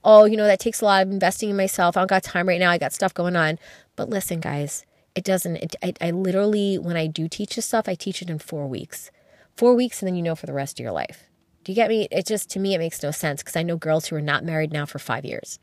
Oh, 0.05 0.25
you 0.25 0.37
know, 0.37 0.47
that 0.47 0.61
takes 0.61 0.81
a 0.81 0.85
lot 0.85 1.03
of 1.03 1.11
investing 1.11 1.51
in 1.51 1.57
myself. 1.57 1.97
I 1.97 2.01
don't 2.01 2.09
got 2.09 2.23
time 2.23 2.49
right 2.49 2.61
now. 2.61 2.71
I 2.71 2.79
got 2.79 2.93
stuff 2.93 3.13
going 3.13 3.35
on. 3.35 3.59
But 3.97 4.09
listen, 4.09 4.39
guys, 4.39 4.87
it 5.17 5.25
doesn't, 5.25 5.57
it, 5.57 5.77
I, 5.83 5.95
I 6.01 6.11
literally, 6.13 6.79
when 6.79 6.97
I 6.97 7.09
do 7.09 7.29
teach 7.29 7.57
this 7.57 7.67
stuff, 7.67 7.89
I 7.89 7.95
teach 7.95 8.23
it 8.23 8.31
in 8.31 8.39
four 8.39 8.69
weeks. 8.69 9.11
Four 9.57 9.75
weeks, 9.75 10.01
and 10.01 10.07
then 10.07 10.17
you 10.17 10.23
know 10.23 10.35
for 10.37 10.47
the 10.47 10.53
rest 10.53 10.79
of 10.79 10.83
your 10.83 10.93
life. 10.93 11.25
Do 11.65 11.73
you 11.73 11.77
get 11.77 11.89
me? 11.89 12.07
It 12.11 12.27
just, 12.27 12.51
to 12.51 12.61
me, 12.61 12.75
it 12.75 12.79
makes 12.79 13.03
no 13.03 13.11
sense 13.11 13.43
because 13.43 13.57
I 13.57 13.63
know 13.63 13.77
girls 13.77 14.07
who 14.07 14.17
are 14.17 14.21
not 14.21 14.45
married 14.45 14.73
now 14.73 14.85
for 14.85 14.99
five 14.99 15.25
years 15.25 15.59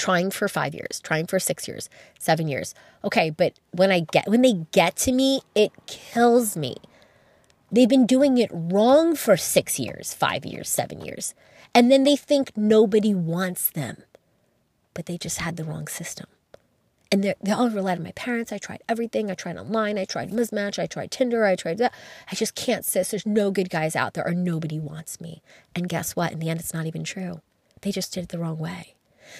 trying 0.00 0.30
for 0.30 0.48
five 0.48 0.74
years, 0.74 0.98
trying 1.00 1.26
for 1.26 1.38
six 1.38 1.68
years, 1.68 1.90
seven 2.18 2.48
years. 2.48 2.74
Okay, 3.04 3.28
but 3.28 3.52
when 3.72 3.92
I 3.92 4.00
get 4.00 4.26
when 4.26 4.42
they 4.42 4.64
get 4.72 4.96
to 4.96 5.12
me, 5.12 5.42
it 5.54 5.72
kills 5.86 6.56
me. 6.56 6.76
They've 7.70 7.88
been 7.88 8.06
doing 8.06 8.38
it 8.38 8.50
wrong 8.52 9.14
for 9.14 9.36
six 9.36 9.78
years, 9.78 10.14
five 10.14 10.44
years, 10.44 10.68
seven 10.68 11.02
years. 11.02 11.34
And 11.74 11.92
then 11.92 12.02
they 12.02 12.16
think 12.16 12.56
nobody 12.56 13.14
wants 13.14 13.70
them. 13.70 14.02
But 14.94 15.06
they 15.06 15.16
just 15.16 15.38
had 15.38 15.56
the 15.56 15.64
wrong 15.64 15.86
system. 15.86 16.26
And 17.12 17.22
they 17.22 17.52
all 17.52 17.70
relied 17.70 17.98
on 17.98 18.04
my 18.04 18.12
parents. 18.12 18.52
I 18.52 18.58
tried 18.58 18.82
everything. 18.88 19.30
I 19.30 19.34
tried 19.34 19.56
online. 19.56 19.98
I 19.98 20.04
tried 20.04 20.30
Muzmatch. 20.30 20.78
I 20.78 20.86
tried 20.86 21.10
Tinder. 21.10 21.44
I 21.44 21.56
tried 21.56 21.78
that. 21.78 21.92
I 22.30 22.34
just 22.34 22.54
can't 22.54 22.84
sis. 22.84 23.10
There's 23.10 23.26
no 23.26 23.50
good 23.50 23.68
guys 23.68 23.94
out 23.94 24.14
there 24.14 24.26
or 24.26 24.34
nobody 24.34 24.78
wants 24.80 25.20
me. 25.20 25.42
And 25.74 25.88
guess 25.88 26.16
what? 26.16 26.32
In 26.32 26.38
the 26.38 26.48
end, 26.48 26.60
it's 26.60 26.74
not 26.74 26.86
even 26.86 27.04
true. 27.04 27.40
They 27.82 27.92
just 27.92 28.14
did 28.14 28.24
it 28.24 28.28
the 28.30 28.38
wrong 28.38 28.58
way. 28.58 28.94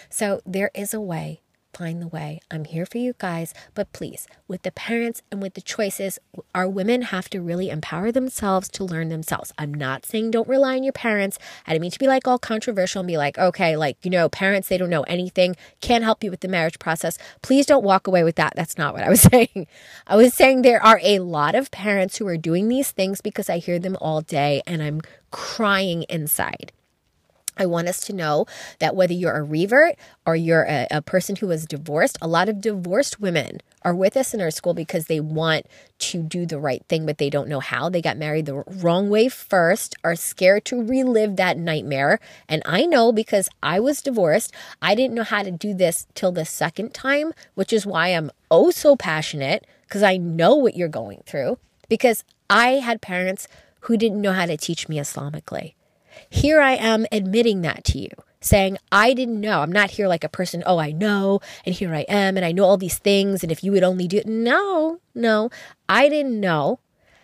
So 0.09 0.41
there 0.45 0.71
is 0.75 0.95
a 0.95 1.01
way. 1.01 1.41
Find 1.73 2.03
the 2.03 2.09
way. 2.09 2.41
I'm 2.51 2.65
here 2.65 2.85
for 2.85 2.99
you 2.99 3.15
guys. 3.19 3.55
But 3.75 3.93
please, 3.93 4.27
with 4.49 4.63
the 4.63 4.73
parents 4.73 5.23
and 5.31 5.41
with 5.41 5.55
the 5.55 5.61
choices, 5.61 6.19
our 6.53 6.69
women 6.69 7.03
have 7.03 7.31
to 7.31 7.41
really 7.41 7.71
empower 7.71 8.11
themselves 8.11 8.69
to 8.71 8.85
learn 8.85 9.09
themselves. 9.09 9.53
I'm 9.57 9.73
not 9.73 10.05
saying 10.05 10.33
don't 10.33 10.49
rely 10.49 10.77
on 10.77 10.83
your 10.83 10.93
parents. 10.93 11.39
I 11.67 11.73
didn't 11.73 11.83
mean 11.83 11.91
to 11.93 11.99
be 11.99 12.09
like 12.09 12.27
all 12.27 12.39
controversial 12.39 13.01
and 13.01 13.07
be 13.07 13.17
like, 13.17 13.39
okay, 13.39 13.77
like, 13.77 13.97
you 14.05 14.11
know, 14.11 14.29
parents, 14.29 14.69
they 14.69 14.79
don't 14.79 14.91
know 14.91 15.03
anything, 15.03 15.55
can't 15.81 16.05
help 16.05 16.25
you 16.25 16.31
with 16.31 16.41
the 16.41 16.49
marriage 16.49 16.79
process. 16.81 17.19
Please 17.41 17.67
don't 17.67 17.85
walk 17.85 18.07
away 18.09 18.25
with 18.25 18.37
that. 18.37 18.55
That's 18.57 18.77
not 18.77 18.93
what 18.93 19.05
I 19.05 19.09
was 19.09 19.21
saying. 19.33 19.69
I 20.07 20.17
was 20.17 20.35
saying 20.35 20.63
there 20.63 20.85
are 20.85 21.01
a 21.03 21.21
lot 21.21 21.55
of 21.55 21.71
parents 21.71 22.17
who 22.19 22.27
are 22.27 22.37
doing 22.37 22.69
these 22.69 22.91
things 22.91 23.21
because 23.21 23.49
I 23.49 23.59
hear 23.59 23.79
them 23.79 23.97
all 24.01 24.23
day 24.23 24.63
and 24.67 24.83
I'm 24.83 25.03
crying 25.31 26.03
inside. 26.09 26.73
I 27.61 27.67
want 27.67 27.89
us 27.89 28.01
to 28.03 28.13
know 28.15 28.47
that 28.79 28.97
whether 28.97 29.13
you're 29.13 29.37
a 29.37 29.43
revert 29.43 29.97
or 30.27 30.35
you're 30.35 30.65
a, 30.65 30.87
a, 30.91 31.03
person 31.03 31.37
who 31.37 31.49
was 31.49 31.67
divorced, 31.67 32.17
a 32.23 32.29
lot 32.29 32.49
of 32.49 32.61
divorced 32.61 33.21
women 33.21 33.61
are 33.83 33.95
with 33.95 34.17
us 34.17 34.33
in 34.33 34.41
our 34.41 34.51
school 34.51 34.75
because 34.75 35.07
they 35.07 35.21
want 35.21 35.67
to 35.99 36.23
do 36.23 36.47
the 36.47 36.59
right 36.59 36.85
thing, 36.89 37.05
but 37.05 37.19
they 37.19 37.29
don't 37.29 37.49
know 37.49 37.61
how. 37.61 37.89
They 37.89 38.01
got 38.01 38.17
married 38.17 38.47
the 38.47 38.65
wrong 38.67 39.11
way 39.11 39.29
first, 39.29 39.95
are 40.03 40.17
scared 40.17 40.65
to 40.67 40.83
relive 40.83 41.37
that 41.37 41.59
nightmare. 41.59 42.19
And 42.49 42.63
I 42.65 42.87
know 42.87 43.13
because 43.13 43.49
I 43.63 43.79
was 43.79 44.01
divorced, 44.01 44.55
I 44.81 44.95
didn't 44.95 45.15
know 45.15 45.25
how 45.25 45.43
to 45.43 45.51
do 45.51 45.75
this 45.75 46.07
till 46.15 46.33
the 46.33 46.45
second 46.47 46.95
time, 46.95 47.33
which 47.55 47.73
is 47.73 47.85
why 47.85 48.09
I'm 48.09 48.31
oh 48.51 48.71
so 48.71 48.97
passionate 48.97 49.67
because 49.83 50.03
I 50.03 50.17
know 50.17 50.55
what 50.55 50.77
you're 50.77 50.89
going 50.89 51.23
through. 51.27 51.59
Because 51.89 52.25
I 52.49 52.75
had 52.75 53.03
parents 53.03 53.49
who 53.81 53.97
didn't 53.97 54.21
know 54.21 54.33
how 54.33 54.47
to 54.47 54.57
teach 54.57 54.89
me 54.89 54.97
Islamically. 54.97 55.75
Here 56.29 56.61
I 56.61 56.73
am 56.73 57.07
admitting 57.11 57.63
that 57.63 57.85
to 57.85 57.99
you, 57.99 58.11
saying, 58.41 58.79
I 58.93 59.15
didn't 59.15 59.41
know. 59.41 59.61
I'm 59.61 59.73
not 59.73 59.93
here 59.93 60.09
like 60.09 60.25
a 60.25 60.29
person, 60.29 60.63
oh, 60.67 60.79
I 60.79 60.93
know, 60.93 61.41
and 61.65 61.75
here 61.75 61.95
I 61.95 62.01
am, 62.09 62.37
and 62.37 62.45
I 62.45 62.53
know 62.53 62.65
all 62.65 62.77
these 62.77 62.99
things, 62.99 63.43
and 63.43 63.51
if 63.51 63.65
you 63.65 63.73
would 63.73 63.83
only 63.83 64.07
do 64.07 64.19
it. 64.19 64.27
No, 64.27 65.01
no, 65.15 65.51
I 65.89 66.09
didn't 66.09 66.39
know, 66.39 66.81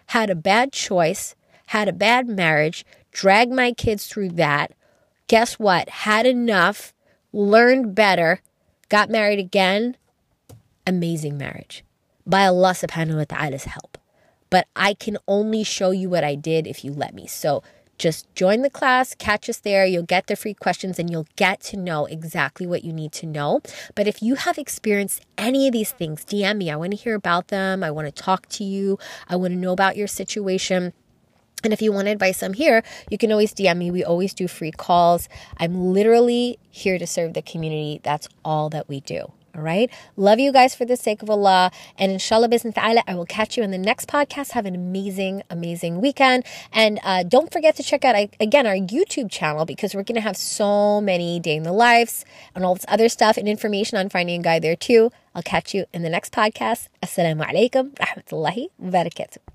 had 0.06 0.30
a 0.30 0.34
bad 0.34 0.72
choice, 0.72 1.34
had 1.66 1.88
a 1.88 1.92
bad 1.92 2.28
marriage, 2.28 2.84
dragged 3.12 3.52
my 3.52 3.72
kids 3.72 4.06
through 4.06 4.30
that. 4.30 4.72
Guess 5.28 5.58
what? 5.58 5.88
Had 5.88 6.26
enough, 6.26 6.92
learned 7.32 7.94
better, 7.94 8.40
got 8.88 9.10
married 9.10 9.38
again. 9.38 9.96
Amazing 10.86 11.36
marriage 11.36 11.84
by 12.24 12.46
Allah 12.46 12.70
subhanahu 12.70 13.16
wa 13.16 13.24
ta'ala's 13.24 13.64
help. 13.64 13.98
But 14.50 14.68
I 14.76 14.94
can 14.94 15.18
only 15.26 15.64
show 15.64 15.90
you 15.90 16.08
what 16.08 16.22
I 16.22 16.36
did 16.36 16.66
if 16.66 16.84
you 16.84 16.92
let 16.92 17.14
me. 17.14 17.26
So 17.26 17.64
just 17.98 18.32
join 18.34 18.62
the 18.62 18.70
class, 18.70 19.14
catch 19.14 19.48
us 19.48 19.58
there. 19.58 19.86
You'll 19.86 20.02
get 20.02 20.26
the 20.26 20.36
free 20.36 20.54
questions 20.54 20.98
and 20.98 21.10
you'll 21.10 21.26
get 21.36 21.60
to 21.62 21.76
know 21.76 22.06
exactly 22.06 22.66
what 22.66 22.84
you 22.84 22.92
need 22.92 23.12
to 23.12 23.26
know. 23.26 23.60
But 23.94 24.06
if 24.06 24.22
you 24.22 24.34
have 24.34 24.58
experienced 24.58 25.24
any 25.38 25.66
of 25.66 25.72
these 25.72 25.92
things, 25.92 26.24
DM 26.24 26.58
me. 26.58 26.70
I 26.70 26.76
want 26.76 26.92
to 26.92 26.96
hear 26.96 27.14
about 27.14 27.48
them. 27.48 27.82
I 27.82 27.90
want 27.90 28.06
to 28.06 28.22
talk 28.22 28.48
to 28.50 28.64
you. 28.64 28.98
I 29.28 29.36
want 29.36 29.52
to 29.52 29.58
know 29.58 29.72
about 29.72 29.96
your 29.96 30.08
situation. 30.08 30.92
And 31.64 31.72
if 31.72 31.80
you 31.80 31.90
want 31.90 32.08
advice, 32.08 32.42
I'm 32.42 32.52
here. 32.52 32.82
You 33.10 33.18
can 33.18 33.32
always 33.32 33.54
DM 33.54 33.78
me. 33.78 33.90
We 33.90 34.04
always 34.04 34.34
do 34.34 34.46
free 34.46 34.70
calls. 34.70 35.28
I'm 35.56 35.92
literally 35.92 36.58
here 36.70 36.98
to 36.98 37.06
serve 37.06 37.32
the 37.32 37.42
community. 37.42 38.00
That's 38.02 38.28
all 38.44 38.68
that 38.70 38.88
we 38.88 39.00
do. 39.00 39.32
All 39.56 39.62
right. 39.62 39.90
Love 40.16 40.38
you 40.38 40.52
guys 40.52 40.74
for 40.74 40.84
the 40.84 40.96
sake 40.96 41.22
of 41.22 41.30
Allah. 41.30 41.70
And 41.98 42.12
inshallah, 42.12 42.48
bisn 42.50 42.76
I 42.76 43.14
will 43.14 43.24
catch 43.24 43.56
you 43.56 43.62
in 43.62 43.70
the 43.70 43.78
next 43.78 44.06
podcast. 44.06 44.50
Have 44.50 44.66
an 44.66 44.74
amazing, 44.74 45.42
amazing 45.48 46.00
weekend. 46.02 46.44
And 46.72 47.00
uh, 47.02 47.22
don't 47.22 47.50
forget 47.50 47.74
to 47.76 47.82
check 47.82 48.04
out, 48.04 48.16
again, 48.38 48.66
our 48.66 48.74
YouTube 48.74 49.30
channel 49.30 49.64
because 49.64 49.94
we're 49.94 50.02
going 50.02 50.16
to 50.16 50.20
have 50.20 50.36
so 50.36 51.00
many 51.00 51.40
day 51.40 51.56
in 51.56 51.62
the 51.62 51.72
lives 51.72 52.26
and 52.54 52.64
all 52.64 52.74
this 52.74 52.84
other 52.88 53.08
stuff 53.08 53.38
and 53.38 53.48
information 53.48 53.96
on 53.96 54.10
finding 54.10 54.40
a 54.40 54.42
guy 54.42 54.58
there 54.58 54.76
too. 54.76 55.10
I'll 55.34 55.42
catch 55.42 55.74
you 55.74 55.86
in 55.94 56.02
the 56.02 56.10
next 56.10 56.32
podcast. 56.32 56.88
Assalamu 57.02 57.46
alaikum, 57.46 57.94
rahmatullahi 57.94 58.68
barakatuh. 58.82 59.46